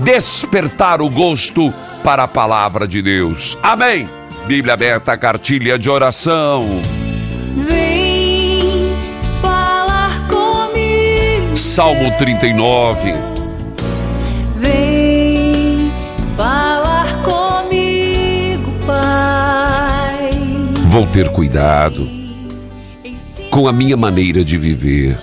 [0.00, 1.72] despertar o gosto
[2.06, 3.58] para a palavra de Deus.
[3.60, 4.08] Amém.
[4.46, 6.64] Bíblia aberta, cartilha de oração.
[7.68, 8.92] Vem
[9.42, 11.56] falar comigo.
[11.56, 13.12] Salmo 39.
[14.54, 15.90] Vem
[16.36, 20.30] falar comigo, Pai.
[20.84, 22.08] Vou ter cuidado
[23.50, 25.20] com a minha maneira de viver.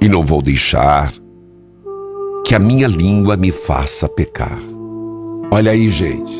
[0.00, 1.12] E não vou deixar
[2.46, 4.73] que a minha língua me faça pecar.
[5.54, 6.32] Olha aí, gente.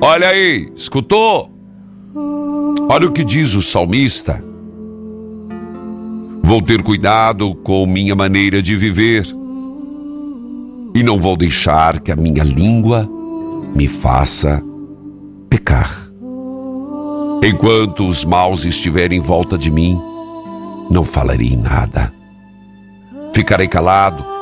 [0.00, 1.48] Olha aí, escutou?
[2.90, 4.42] Olha o que diz o salmista.
[6.42, 9.24] Vou ter cuidado com minha maneira de viver
[10.96, 13.08] e não vou deixar que a minha língua
[13.72, 14.60] me faça
[15.48, 16.10] pecar.
[17.44, 19.96] Enquanto os maus estiverem em volta de mim,
[20.90, 22.12] não falarei nada.
[23.32, 24.35] Ficarei calado.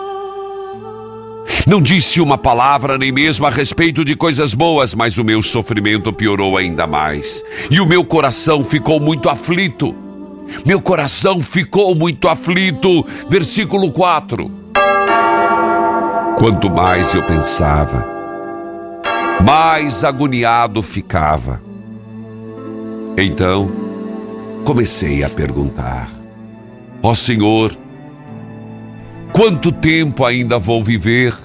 [1.67, 6.13] Não disse uma palavra nem mesmo a respeito de coisas boas, mas o meu sofrimento
[6.13, 7.43] piorou ainda mais.
[7.71, 9.95] E o meu coração ficou muito aflito.
[10.65, 13.05] Meu coração ficou muito aflito.
[13.29, 14.51] Versículo 4.
[16.37, 18.07] Quanto mais eu pensava,
[19.43, 21.63] mais agoniado ficava.
[23.17, 23.71] Então,
[24.65, 26.09] comecei a perguntar:
[27.03, 27.75] Ó oh Senhor,
[29.35, 31.37] quanto tempo ainda vou viver?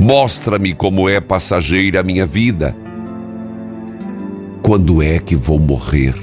[0.00, 2.74] Mostra-me como é passageira a minha vida.
[4.62, 6.14] Quando é que vou morrer?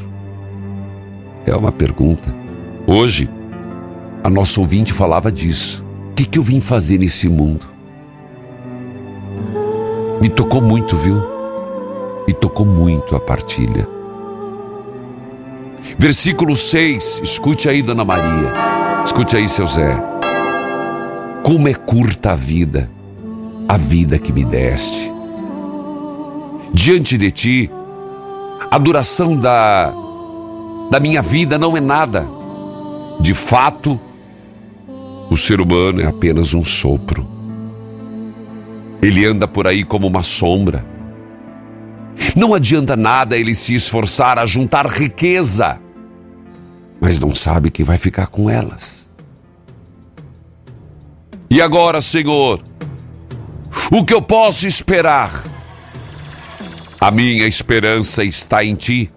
[1.46, 2.34] É uma pergunta.
[2.88, 3.30] Hoje,
[4.24, 5.86] a nossa ouvinte falava disso.
[6.10, 7.68] O que, que eu vim fazer nesse mundo?
[10.20, 11.22] Me tocou muito, viu?
[12.28, 13.88] Me tocou muito a partilha.
[15.98, 18.79] Versículo 6, escute aí, Dona Maria.
[19.04, 19.96] Escute aí, seu Zé.
[21.44, 22.90] Como é curta a vida,
[23.68, 25.12] a vida que me deste.
[26.74, 27.72] Diante de ti,
[28.70, 29.92] a duração da,
[30.92, 32.28] da minha vida não é nada.
[33.20, 34.00] De fato,
[35.30, 37.26] o ser humano é apenas um sopro.
[39.02, 40.86] Ele anda por aí como uma sombra.
[42.36, 45.80] Não adianta nada ele se esforçar a juntar riqueza,
[47.00, 49.10] mas não sabe que vai ficar com elas.
[51.50, 52.62] E agora, Senhor,
[53.92, 55.44] o que eu posso esperar?
[57.00, 59.12] A minha esperança está em Ti.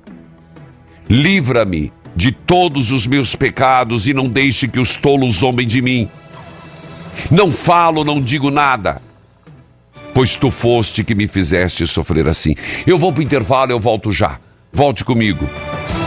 [1.09, 6.09] Livra-me de todos os meus pecados e não deixe que os tolos zombem de mim.
[7.31, 9.03] Não falo, não digo nada
[10.15, 12.55] pois tu foste que me fizeste sofrer assim.
[12.87, 14.39] Eu vou para o intervalo, eu volto já.
[14.73, 15.49] Volte comigo.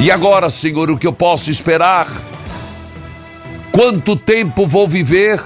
[0.02, 2.08] E agora, Senhor, o que eu posso esperar?
[3.72, 5.42] Quanto tempo vou viver?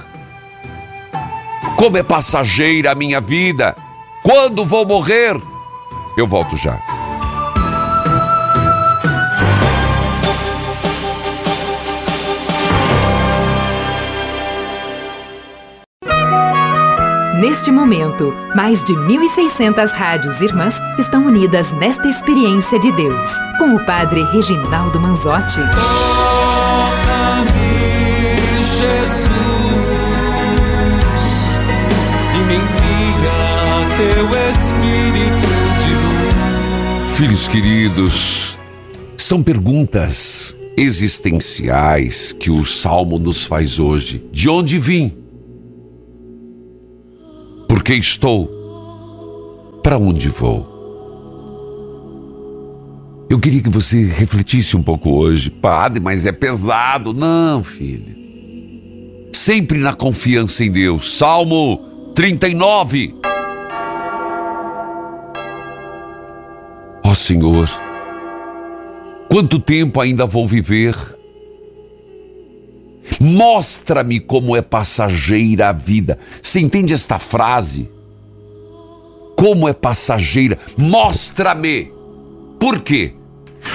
[1.76, 3.76] Como é passageira a minha vida?
[4.22, 5.36] Quando vou morrer?
[6.16, 6.89] Eu volto já.
[17.40, 23.86] Neste momento, mais de 1.600 rádios irmãs estão unidas nesta experiência de Deus, com o
[23.86, 25.56] Padre Reginaldo Manzotti.
[25.56, 25.80] Toca-me,
[28.76, 29.30] Jesus,
[32.38, 35.48] e me envia teu Espírito
[35.78, 37.16] de luz.
[37.16, 38.58] Filhos queridos,
[39.16, 44.22] são perguntas existenciais que o Salmo nos faz hoje.
[44.30, 45.16] De onde vim?
[47.90, 49.80] Porque estou?
[49.82, 50.64] Para onde vou?
[53.28, 55.50] Eu queria que você refletisse um pouco hoje.
[55.50, 57.12] Padre, mas é pesado.
[57.12, 58.14] Não, filho.
[59.32, 61.18] Sempre na confiança em Deus.
[61.18, 61.78] Salmo
[62.14, 63.16] 39.
[67.04, 67.68] Ó oh, Senhor,
[69.28, 70.94] quanto tempo ainda vou viver?
[73.18, 76.18] Mostra-me como é passageira a vida.
[76.42, 77.90] Você entende esta frase?
[79.36, 80.58] Como é passageira?
[80.76, 81.90] Mostra-me.
[82.58, 83.14] Por quê?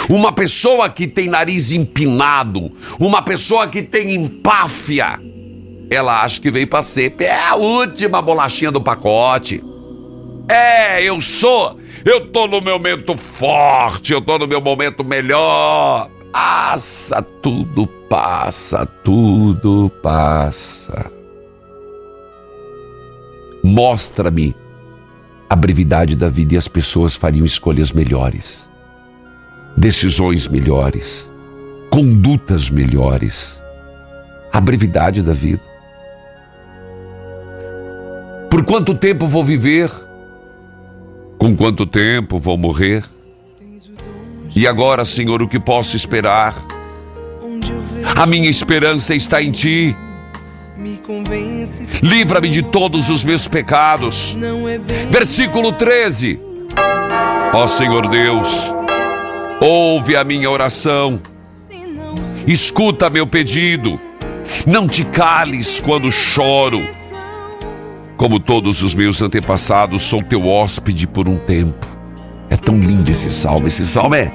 [0.10, 5.20] Uma pessoa que tem nariz empinado, uma pessoa que tem empáfia,
[5.90, 9.64] ela acha que veio para ser é a última bolachinha do pacote.
[10.50, 16.10] É, eu sou, eu tô no meu momento forte, eu tô no meu momento melhor.
[16.38, 21.10] Passa, tudo passa, tudo passa.
[23.64, 24.54] Mostra-me
[25.50, 28.70] a brevidade da vida e as pessoas fariam escolhas melhores,
[29.78, 31.32] decisões melhores,
[31.90, 33.62] condutas melhores.
[34.52, 35.64] A brevidade da vida.
[38.52, 39.90] Por quanto tempo vou viver?
[41.38, 43.06] Com quanto tempo vou morrer?
[44.56, 46.56] E agora, Senhor, o que posso esperar?
[48.16, 49.94] A minha esperança está em Ti.
[52.02, 54.38] Livra-me de todos os meus pecados.
[55.10, 56.40] Versículo 13.
[57.54, 58.74] Ó Senhor Deus,
[59.62, 61.22] ouve a minha oração,
[62.46, 64.00] escuta meu pedido,
[64.66, 66.82] não te cales quando choro.
[68.18, 71.95] Como todos os meus antepassados, sou teu hóspede por um tempo.
[72.66, 73.68] Tão lindo esse salmo.
[73.68, 74.32] Esse salmo é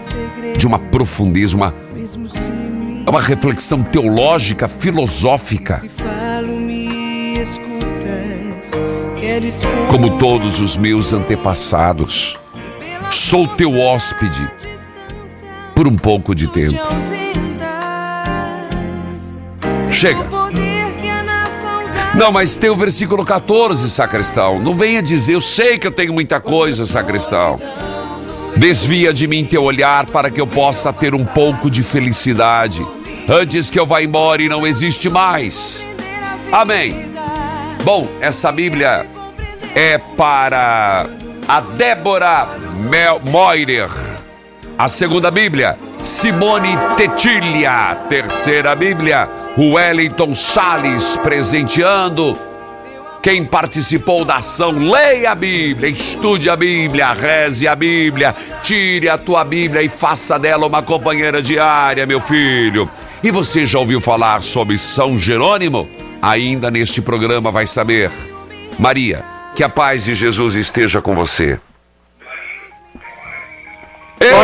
[0.57, 1.75] de uma profundeza, uma,
[3.07, 5.83] é uma reflexão teológica, filosófica.
[9.91, 12.39] Como todos os meus antepassados,
[13.11, 14.49] sou teu hóspede
[15.75, 16.79] por um pouco de tempo.
[19.91, 20.29] Chega.
[22.15, 24.59] Não, mas tem o versículo 14, sacristão.
[24.59, 27.59] Não venha dizer, eu sei que eu tenho muita coisa, sacristão.
[28.61, 32.87] Desvia de mim teu olhar para que eu possa ter um pouco de felicidade.
[33.27, 35.83] Antes que eu vá embora e não existe mais.
[36.53, 37.11] Amém.
[37.85, 39.07] Bom, essa Bíblia
[39.75, 41.07] é para
[41.49, 42.49] a Débora
[42.91, 43.89] Mel Moirer.
[44.77, 47.95] A segunda Bíblia, Simone Tetilha.
[48.11, 52.50] Terceira Bíblia, Wellington Salles presenteando.
[53.23, 59.19] Quem participou da ação, leia a Bíblia, estude a Bíblia, reze a Bíblia, tire a
[59.19, 62.91] tua Bíblia e faça dela uma companheira diária, meu filho.
[63.23, 65.87] E você já ouviu falar sobre São Jerônimo?
[66.23, 68.11] Ainda neste programa vai saber.
[68.79, 69.23] Maria,
[69.55, 71.61] que a paz de Jesus esteja com você.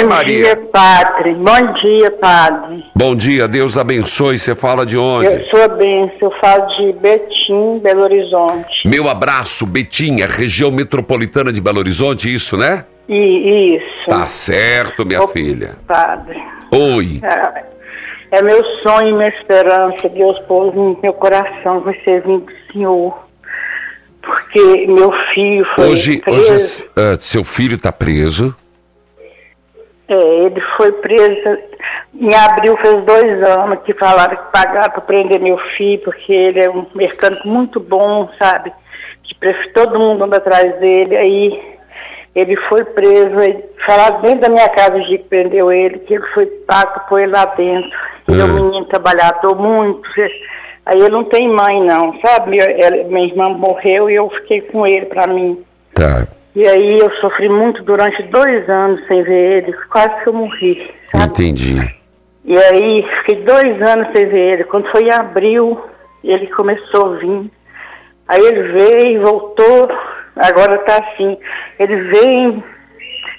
[0.03, 0.43] Bom Maria.
[0.45, 1.35] dia, padre.
[1.35, 2.85] Bom dia, padre.
[2.95, 4.37] Bom dia, Deus abençoe.
[4.39, 5.27] Você fala de onde?
[5.27, 8.87] Eu sou a Benção, eu falo de Betim, Belo Horizonte.
[8.87, 12.85] Meu abraço, Betinha, região metropolitana de Belo Horizonte, isso, né?
[13.09, 15.77] E isso, Tá certo, minha filha.
[15.87, 16.37] padre.
[16.73, 17.21] Oi.
[17.23, 22.47] É, é meu sonho e minha esperança, Deus pôs no meu coração você vir do
[22.73, 23.27] Senhor.
[24.21, 26.55] Porque meu filho foi Hoje, preso.
[26.55, 28.53] hoje ah, seu filho tá preso.
[30.09, 31.59] É, ele foi preso
[32.15, 36.61] em abril, fez dois anos que falaram que pagaram para prender meu filho, porque ele
[36.61, 38.73] é um mecânico muito bom, sabe?
[39.25, 39.35] Que
[39.75, 41.17] todo mundo anda atrás dele.
[41.17, 41.77] Aí
[42.35, 43.35] ele foi preso,
[43.85, 47.33] falaram dentro da minha casa dia que prendeu ele, que ele foi pago por ele
[47.33, 47.91] lá dentro.
[48.29, 50.09] Ele é um menino trabalhador muito.
[50.87, 52.51] Aí ele não tem mãe não, sabe?
[52.51, 52.67] Minha,
[53.05, 55.65] minha irmã morreu e eu fiquei com ele para mim.
[55.95, 56.27] Tá.
[56.57, 60.91] E aí eu sofri muito durante dois anos sem ver ele, quase que eu morri.
[61.15, 61.77] Entendi.
[62.47, 64.65] E aí fiquei dois anos sem ver ele.
[64.65, 65.79] Quando foi em abril,
[66.25, 67.51] ele começou a vir.
[68.29, 69.87] Aí ele veio, voltou,
[70.35, 71.37] agora tá assim.
[71.79, 72.65] Ele vem,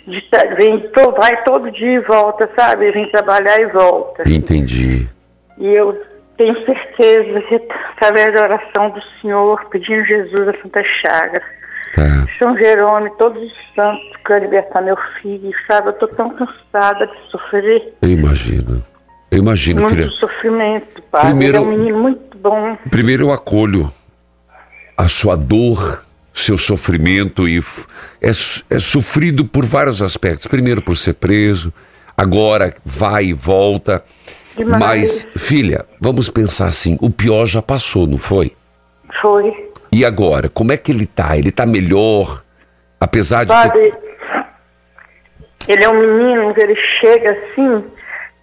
[0.05, 0.23] de
[0.55, 2.85] vem to- vai todo dia e volta, sabe?
[2.85, 4.29] Ele vem trabalhar e volta.
[4.29, 5.09] Entendi.
[5.57, 5.99] E eu
[6.37, 7.55] tenho certeza que
[7.95, 11.41] através da oração do Senhor, pedindo Jesus a Santa Chaga,
[11.95, 12.27] Tá.
[12.39, 15.89] São Jerônimo, todos os santos querem libertar meu filho, sabe?
[15.89, 17.93] Eu tô tão cansada de sofrer.
[18.01, 18.83] Eu imagino.
[19.31, 20.09] Eu imagino, muito filha.
[20.11, 21.25] sofrimento, pai.
[21.25, 22.77] Primeiro- Ele é um menino muito bom.
[22.89, 23.91] Primeiro eu acolho
[24.97, 27.59] a sua dor, seu sofrimento e
[28.21, 30.47] é, é sofrido por vários aspectos.
[30.47, 31.73] Primeiro por ser preso,
[32.15, 34.03] agora vai e volta.
[34.55, 34.79] Demais.
[34.79, 38.55] Mas, filha, vamos pensar assim, o pior já passou, não foi?
[39.21, 39.66] Foi.
[39.91, 41.37] E agora, como é que ele tá?
[41.37, 42.41] Ele tá melhor?
[42.99, 43.51] Apesar de.
[43.51, 43.93] Sabe,
[45.67, 47.83] ele é um menino que ele chega assim,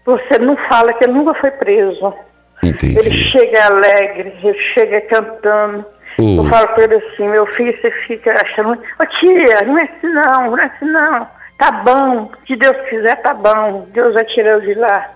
[0.04, 2.14] você não fala que ele nunca foi preso.
[2.62, 2.98] Entendi.
[2.98, 5.84] Ele chega alegre, ele chega cantando.
[6.18, 6.36] Oh.
[6.38, 10.08] Eu falo com ele assim, meu filho, você fica achando, ô tia, não é assim
[10.08, 11.26] não, não é assim não.
[11.58, 13.86] Tá bom, se Deus quiser, tá bom.
[13.92, 15.12] Deus vai tirar eu de lá.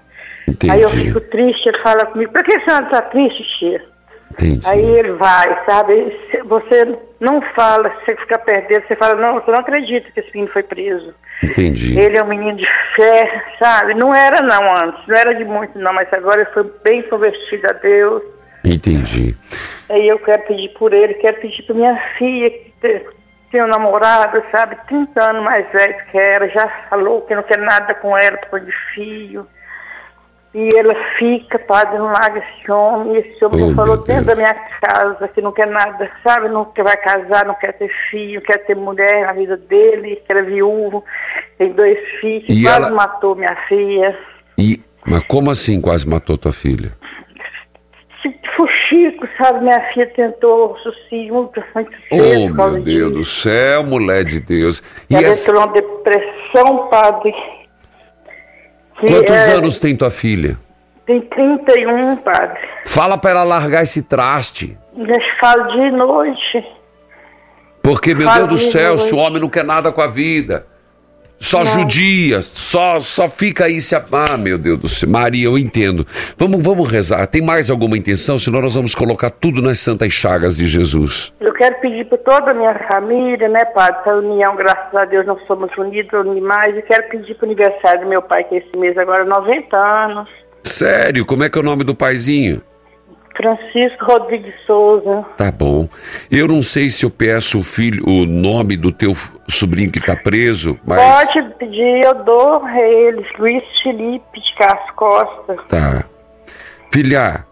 [0.49, 0.73] Entendi.
[0.73, 3.85] Aí eu fico triste, ele fala comigo, por que a senhora tá triste, tia?
[4.41, 4.67] Entendi.
[4.69, 6.17] Aí ele vai, sabe?
[6.45, 10.53] Você não fala, você fica perdendo, você fala, não, você não acredita que esse menino
[10.53, 11.13] foi preso.
[11.43, 11.99] Entendi.
[11.99, 13.95] Ele é um menino de fé, sabe?
[13.95, 17.67] Não era não antes, não era de muito não, mas agora ele foi bem convertido
[17.69, 18.23] a Deus.
[18.65, 19.35] Entendi.
[19.91, 23.07] Aí eu quero pedir por ele, quero pedir por minha filha, que te-
[23.51, 24.77] tem um namorado, sabe?
[24.87, 28.61] 30 anos mais velho que ela, já falou que não quer nada com ela, por
[28.61, 29.47] de filho.
[30.55, 33.15] E ela fica, padre, não larga esse homem.
[33.15, 36.49] E esse homem Oh, falou dentro da minha casa que não quer nada, sabe?
[36.49, 40.33] Não quer vai casar, não quer ter filho, quer ter mulher na vida dele, que
[40.33, 41.05] era viúvo,
[41.59, 44.19] tem dois filhos, E quase ela- matou minha filha.
[44.57, 46.93] E, mas como assim quase matou tua filha?
[48.57, 49.61] Fuxico, sabe?
[49.63, 52.53] Minha filha tentou suicídio muito, muito cedo.
[52.59, 54.83] Oh, meu Deus do céu, mulher de Deus.
[55.09, 57.33] E Ela essa- entrou numa depressão, padre.
[59.07, 60.59] Quantos é- anos tem tua filha?
[61.07, 62.59] Tem 31, padre.
[62.85, 64.77] Fala pra ela largar esse traste.
[64.97, 66.67] Já falo de noite.
[67.83, 69.03] Porque, meu Deus do céu, noite.
[69.05, 70.67] se o homem não quer nada com a vida.
[71.39, 71.67] Só Não.
[71.67, 73.95] judia, só, só fica aí se.
[73.95, 75.09] Ah, meu Deus do céu.
[75.09, 76.05] Maria, eu entendo.
[76.37, 77.27] Vamos, vamos rezar.
[77.29, 78.39] Tem mais alguma intenção?
[78.39, 81.33] Senão nós vamos colocar tudo nas santas chagas de Jesus.
[81.41, 84.01] Eu quero pedir para toda a minha família, né, padre?
[84.01, 86.77] Essa união, graças a Deus, nós somos unidos, demais.
[86.77, 89.77] E quero pedir para o aniversário do meu pai, que é esse mês agora, 90
[89.77, 90.29] anos.
[90.63, 92.61] Sério, como é que é o nome do paizinho?
[93.39, 95.25] Francisco Rodrigues Souza.
[95.37, 95.89] Tá bom.
[96.29, 99.13] Eu não sei se eu peço o filho, o nome do teu
[99.49, 100.99] sobrinho que tá preso, mas.
[101.01, 103.27] Pode pedir, eu dou a eles.
[103.39, 105.57] Luiz Felipe de Castro Costa.
[105.69, 106.05] Tá.
[106.93, 107.47] Filha,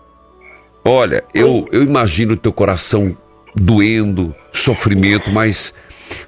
[0.84, 3.16] olha, eu, eu imagino o teu coração
[3.54, 5.72] doendo, sofrimento, mas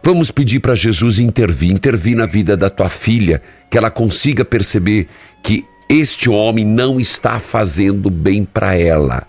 [0.03, 5.09] vamos pedir para Jesus intervir, intervir na vida da tua filha, que ela consiga perceber
[5.43, 9.27] que este homem não está fazendo bem para ela.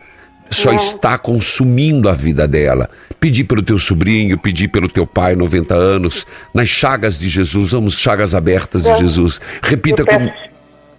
[0.50, 2.90] Só está consumindo a vida dela.
[3.20, 7.98] Pedir pelo teu sobrinho, pedir pelo teu pai, 90 anos, nas chagas de Jesus, vamos,
[8.00, 9.40] chagas abertas de Eu- Jesus.
[9.62, 10.32] Repita eu como.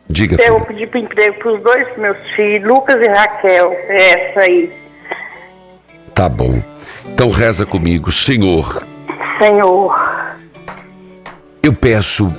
[0.09, 0.51] Diga, Eu filha.
[0.53, 3.73] vou pedir para emprego para os dois meus filhos, Lucas e Raquel.
[3.89, 4.71] Essa aí.
[6.15, 6.63] Tá bom.
[7.07, 8.85] Então reza comigo, Senhor.
[9.41, 9.95] Senhor,
[11.63, 12.35] Eu peço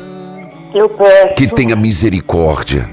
[0.73, 2.89] eu peço que tenha misericórdia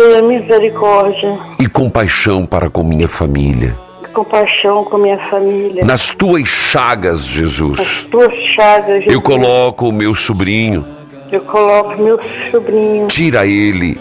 [0.00, 3.76] tenha misericórdia e compaixão para com minha família.
[4.02, 5.84] e compaixão com minha família.
[5.84, 9.22] Nas tuas chagas, As Jesus, tuas chagas, eu Jesus.
[9.22, 10.84] coloco o meu sobrinho,
[11.30, 12.18] Eu coloco meu
[12.50, 13.06] sobrinho.
[13.08, 13.92] tira ele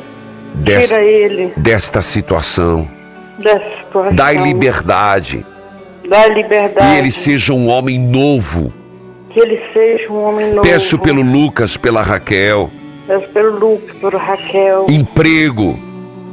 [0.64, 2.88] Tira desta, ele desta situação,
[3.38, 4.16] dessa situação.
[4.16, 5.46] dá liberdade
[6.08, 6.96] Dá liberdade.
[6.96, 8.74] e ele seja um homem novo.
[9.32, 10.62] Que ele seja um homem novo.
[10.62, 12.70] Peço pelo Lucas, pela Raquel,
[13.06, 14.86] Peço pelo Lucas, pelo Raquel.
[14.90, 15.78] emprego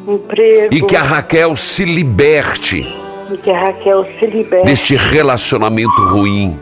[0.07, 0.75] Emprego.
[0.75, 2.87] e que a Raquel se liberte
[3.33, 6.59] E que a Raquel se liberte deste relacionamento ruim.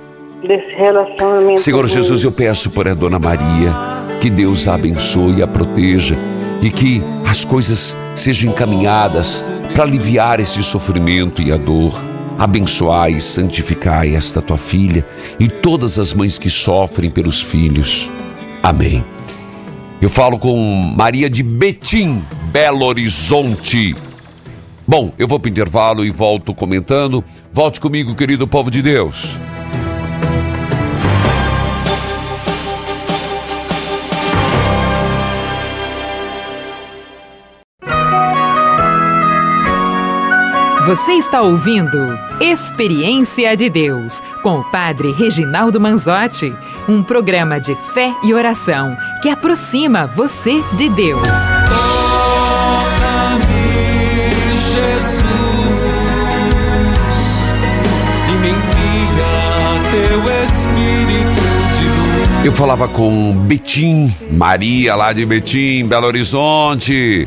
[0.46, 1.60] desse relacionamento.
[1.60, 1.88] Senhor ruim.
[1.88, 3.72] Jesus, eu peço por a Dona Maria,
[4.20, 6.16] que Deus a abençoe e a proteja
[6.62, 11.92] e que as coisas sejam encaminhadas para aliviar esse sofrimento e a dor.
[12.38, 15.04] Abençoai e santificai esta tua filha
[15.38, 18.10] e todas as mães que sofrem pelos filhos.
[18.62, 19.04] Amém.
[20.04, 20.54] Eu falo com
[20.94, 23.96] Maria de Betim, Belo Horizonte.
[24.86, 27.24] Bom, eu vou para o intervalo e volto comentando.
[27.50, 29.38] Volte comigo, querido povo de Deus.
[40.86, 41.96] Você está ouvindo
[42.38, 46.54] Experiência de Deus com o Padre Reginaldo Manzotti,
[46.86, 51.22] um programa de fé e oração que aproxima você de Deus.
[52.66, 53.46] Toca-me,
[54.58, 55.24] Jesus,
[58.28, 61.46] e me envia teu Espírito
[61.78, 62.44] de luz.
[62.44, 67.26] Eu falava com Betim, Maria lá de Betim, Belo Horizonte.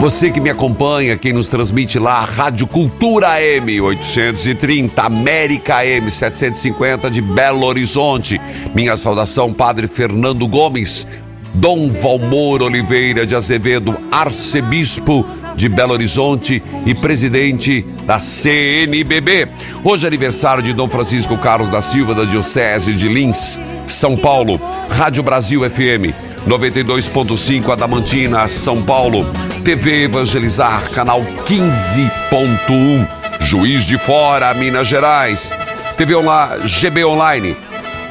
[0.00, 7.10] Você que me acompanha, quem nos transmite lá, Rádio Cultura AM 830, América AM 750
[7.10, 8.40] de Belo Horizonte.
[8.74, 11.06] Minha saudação, Padre Fernando Gomes,
[11.54, 15.26] Dom Valmor Oliveira de Azevedo, arcebispo
[15.56, 19.48] de Belo Horizonte e presidente da CNBB.
[19.82, 24.60] Hoje é aniversário de Dom Francisco Carlos da Silva, da Diocese de Lins, São Paulo.
[24.88, 29.26] Rádio Brasil FM 92.5 Adamantina, São Paulo.
[29.62, 33.06] TV Evangelizar, canal 15.1.
[33.40, 35.52] Juiz de Fora, Minas Gerais.
[35.98, 37.54] TV Onla- GB Online,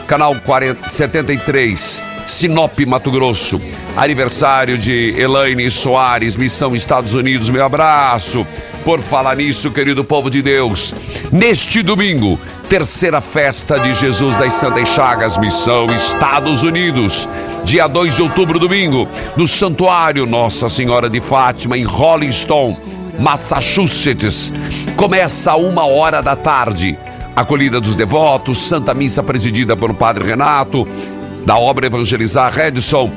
[0.05, 2.03] canal 40, 73.
[2.27, 3.59] Sinop, Mato Grosso.
[3.95, 7.49] Aniversário de Elaine Soares, Missão Estados Unidos.
[7.49, 8.45] Meu abraço.
[8.88, 10.95] Por falar nisso, querido povo de Deus,
[11.29, 17.27] neste domingo, terceira festa de Jesus das Santas Chagas, Missão Estados Unidos.
[17.65, 22.77] Dia 2 de outubro, domingo, no Santuário Nossa Senhora de Fátima, em Rolling Stone,
[23.19, 24.53] Massachusetts.
[24.95, 26.97] Começa a uma hora da tarde.
[27.35, 30.88] Acolhida dos devotos, Santa Missa presidida pelo Padre Renato,
[31.45, 33.11] da obra Evangelizar Redson.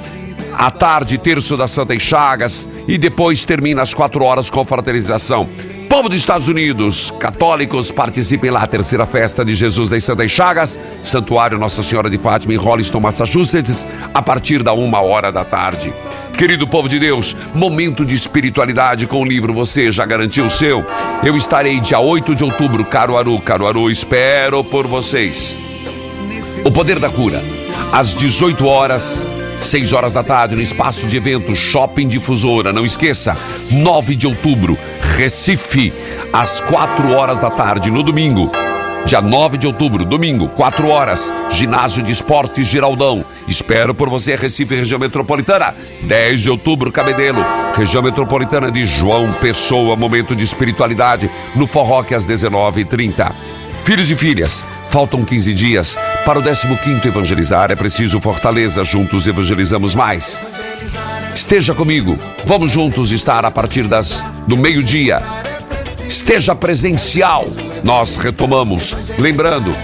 [0.53, 5.49] À tarde, terço das Santas Chagas e depois termina às quatro horas com fraternização.
[5.89, 11.59] Povo dos Estados Unidos, católicos, participem lá, terceira festa de Jesus das Santas Chagas, Santuário
[11.59, 13.85] Nossa Senhora de Fátima em Rolliston, Massachusetts,
[14.15, 15.93] a partir da uma hora da tarde.
[16.39, 20.87] Querido povo de Deus, momento de espiritualidade com o livro Você Já Garantiu o Seu?
[21.25, 25.59] Eu estarei dia 8 de outubro, Caruaru, Caruaru, espero por vocês.
[26.65, 27.43] O Poder da Cura,
[27.93, 29.27] às 18 horas,
[29.61, 32.73] 6 horas da tarde, no espaço de eventos Shopping Difusora.
[32.73, 33.37] Não esqueça,
[33.71, 34.77] 9 de outubro,
[35.17, 35.93] Recife,
[36.33, 38.51] às 4 horas da tarde, no domingo.
[39.05, 43.25] Dia 9 de outubro, domingo, 4 horas, Ginásio de Esportes Giraldão.
[43.49, 45.75] Espero por você, Recife, região metropolitana.
[46.03, 47.45] 10 de outubro, Cabedelo,
[47.75, 53.33] região metropolitana de João Pessoa, momento de espiritualidade, no Forroque às 19h30.
[53.85, 57.71] Filhos e filhas, faltam 15 dias para o 15º Evangelizar.
[57.71, 60.41] É preciso fortaleza, juntos evangelizamos mais.
[61.35, 65.23] Esteja comigo, vamos juntos estar a partir das do meio-dia.
[66.07, 67.47] Esteja presencial.
[67.83, 68.97] Nós retomamos.
[69.19, 69.75] Lembrando,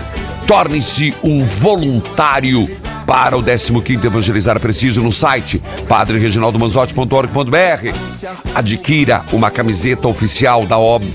[0.47, 2.69] torne-se um voluntário
[3.07, 7.95] para o 15º Evangelizar Preciso no site padrereginaldomanzotti.org.br.
[8.55, 11.13] Adquira uma camiseta oficial da OB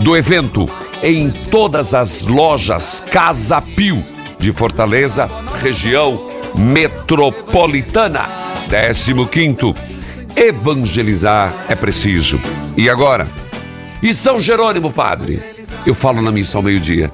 [0.00, 0.68] do evento
[1.02, 4.13] em todas as lojas Casa Pio
[4.44, 8.28] de Fortaleza, região metropolitana.
[8.68, 9.74] 15º
[10.36, 12.38] Evangelizar é preciso.
[12.76, 13.26] E agora?
[14.02, 15.42] E São Jerônimo, padre?
[15.86, 17.10] Eu falo na missão meio-dia.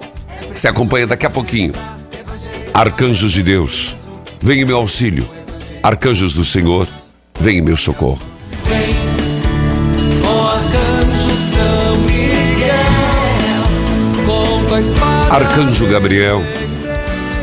[0.53, 1.73] Você acompanha daqui a pouquinho.
[2.75, 3.95] Arcanjos de Deus,
[4.41, 5.29] vem em meu auxílio.
[5.85, 6.89] Arcanjos do Senhor,
[7.39, 8.21] vem em meu socorro.
[10.25, 12.75] Ó arcanjo São Miguel,
[14.27, 15.35] com tua espada.
[15.35, 16.43] Arcanjo Gabriel,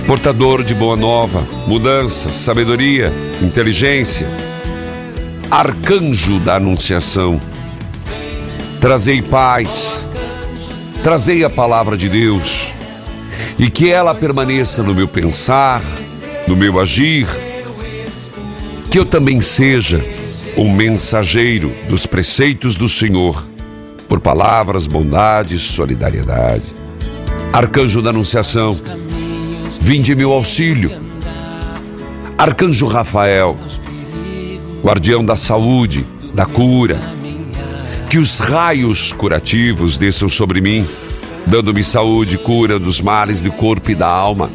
[0.08, 4.26] portador de boa nova, mudança, sabedoria, inteligência.
[5.52, 7.42] Arcanjo da Anunciação,
[8.80, 10.08] trazei paz,
[11.04, 12.74] trazei a palavra de Deus.
[13.60, 15.82] E que ela permaneça no meu pensar,
[16.48, 17.28] no meu agir,
[18.90, 20.02] que eu também seja
[20.56, 23.46] um mensageiro dos preceitos do Senhor,
[24.08, 26.64] por palavras, bondade, solidariedade.
[27.52, 28.76] Arcanjo da Anunciação,
[29.80, 30.92] vinde meu auxílio.
[32.38, 33.58] Arcanjo Rafael,
[34.84, 37.00] guardião da saúde, da cura,
[38.10, 40.88] que os raios curativos desçam sobre mim,
[41.46, 44.50] dando-me saúde cura dos males do corpo e da alma.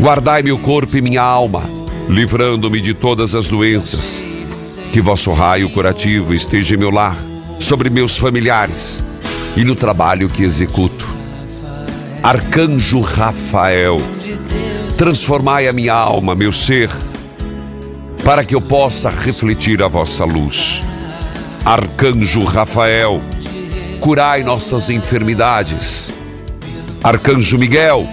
[0.00, 1.62] Guardai meu corpo e minha alma,
[2.08, 4.22] livrando-me de todas as doenças.
[4.92, 7.16] Que vosso raio curativo esteja em meu lar,
[7.60, 9.02] sobre meus familiares
[9.56, 11.07] e no trabalho que executo.
[12.22, 14.00] Arcanjo Rafael,
[14.98, 16.90] transformai a minha alma, meu ser,
[18.24, 20.82] para que eu possa refletir a vossa luz.
[21.64, 23.22] Arcanjo Rafael,
[24.00, 26.10] curai nossas enfermidades.
[27.02, 28.06] Arcanjo Miguel,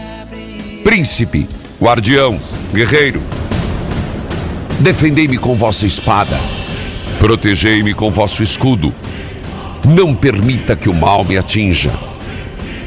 [0.84, 1.50] príncipe,
[1.82, 2.40] guardião,
[2.74, 3.22] guerreiro,
[4.80, 6.40] defendei-me com vossa espada,
[7.20, 8.94] protegei-me com vosso escudo.
[9.84, 11.92] Não permita que o mal me atinja.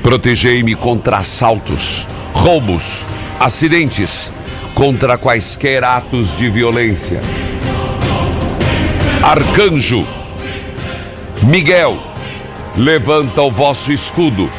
[0.03, 3.05] Protegei-me contra assaltos, roubos,
[3.39, 4.33] acidentes,
[4.75, 7.21] contra quaisquer atos de violência.
[9.23, 10.07] Arcanjo
[11.43, 11.97] Miguel,
[12.77, 14.51] levanta o vosso escudo.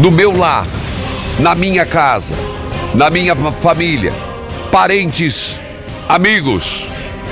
[0.00, 0.66] No meu lar,
[1.38, 2.34] na minha casa,
[2.94, 4.12] na minha família,
[4.72, 5.60] parentes,
[6.08, 6.86] amigos,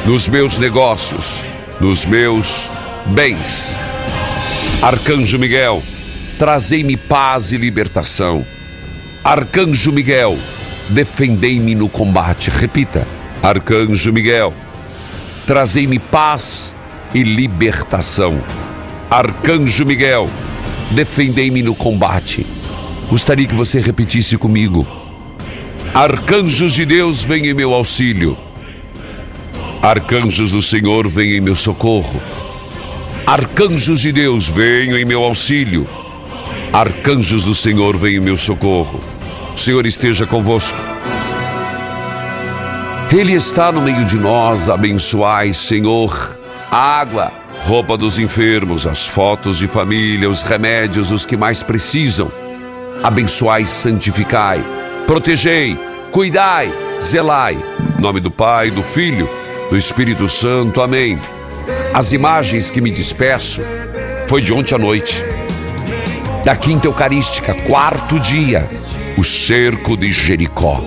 [0.04, 1.44] nos meus negócios,
[1.80, 2.70] nos meus
[3.06, 3.76] bens.
[4.82, 5.82] Arcanjo Miguel,
[6.38, 8.46] trazei-me paz e libertação.
[9.22, 10.38] Arcanjo Miguel,
[10.88, 12.50] defendei-me no combate.
[12.50, 13.06] Repita.
[13.42, 14.52] Arcanjo Miguel,
[15.46, 16.76] trazei-me paz
[17.14, 18.42] e libertação.
[19.10, 20.28] Arcanjo Miguel,
[20.92, 22.46] defendei-me no combate.
[23.08, 24.86] Gostaria que você repetisse comigo.
[25.94, 28.45] Arcanjos de Deus, vem em meu auxílio.
[29.86, 32.20] Arcanjos do Senhor, vem em meu socorro.
[33.24, 35.86] Arcanjos de Deus, venham em meu auxílio.
[36.72, 38.98] Arcanjos do Senhor, vem em meu socorro.
[39.54, 40.76] O Senhor esteja convosco.
[43.12, 46.36] Ele está no meio de nós, abençoai, Senhor,
[46.68, 47.30] a água,
[47.60, 52.32] roupa dos enfermos, as fotos de família, os remédios, os que mais precisam.
[53.04, 54.60] Abençoai, santificai,
[55.06, 55.78] protegei,
[56.10, 57.56] cuidai, zelai.
[57.96, 59.30] Em nome do Pai, do Filho,
[59.70, 60.80] do Espírito Santo.
[60.80, 61.18] Amém.
[61.92, 63.62] As imagens que me despeço
[64.28, 65.24] foi de ontem à noite.
[66.44, 68.68] Da quinta eucarística, quarto dia,
[69.16, 70.80] o cerco de Jericó.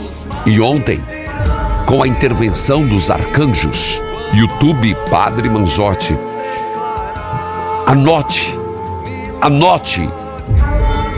[0.45, 1.01] E ontem,
[1.85, 4.01] com a intervenção dos arcanjos,
[4.33, 6.17] YouTube Padre Manzotti.
[7.85, 8.55] Anote,
[9.41, 10.07] anote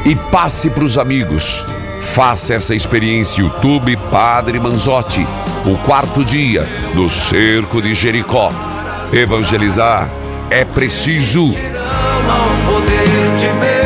[0.05, 1.65] e passe para os amigos.
[2.01, 5.25] Faça essa experiência YouTube Padre Manzotti,
[5.65, 8.51] o quarto dia do cerco de Jericó.
[9.13, 10.09] Evangelizar
[10.49, 11.53] é preciso.
[12.65, 13.80] poder.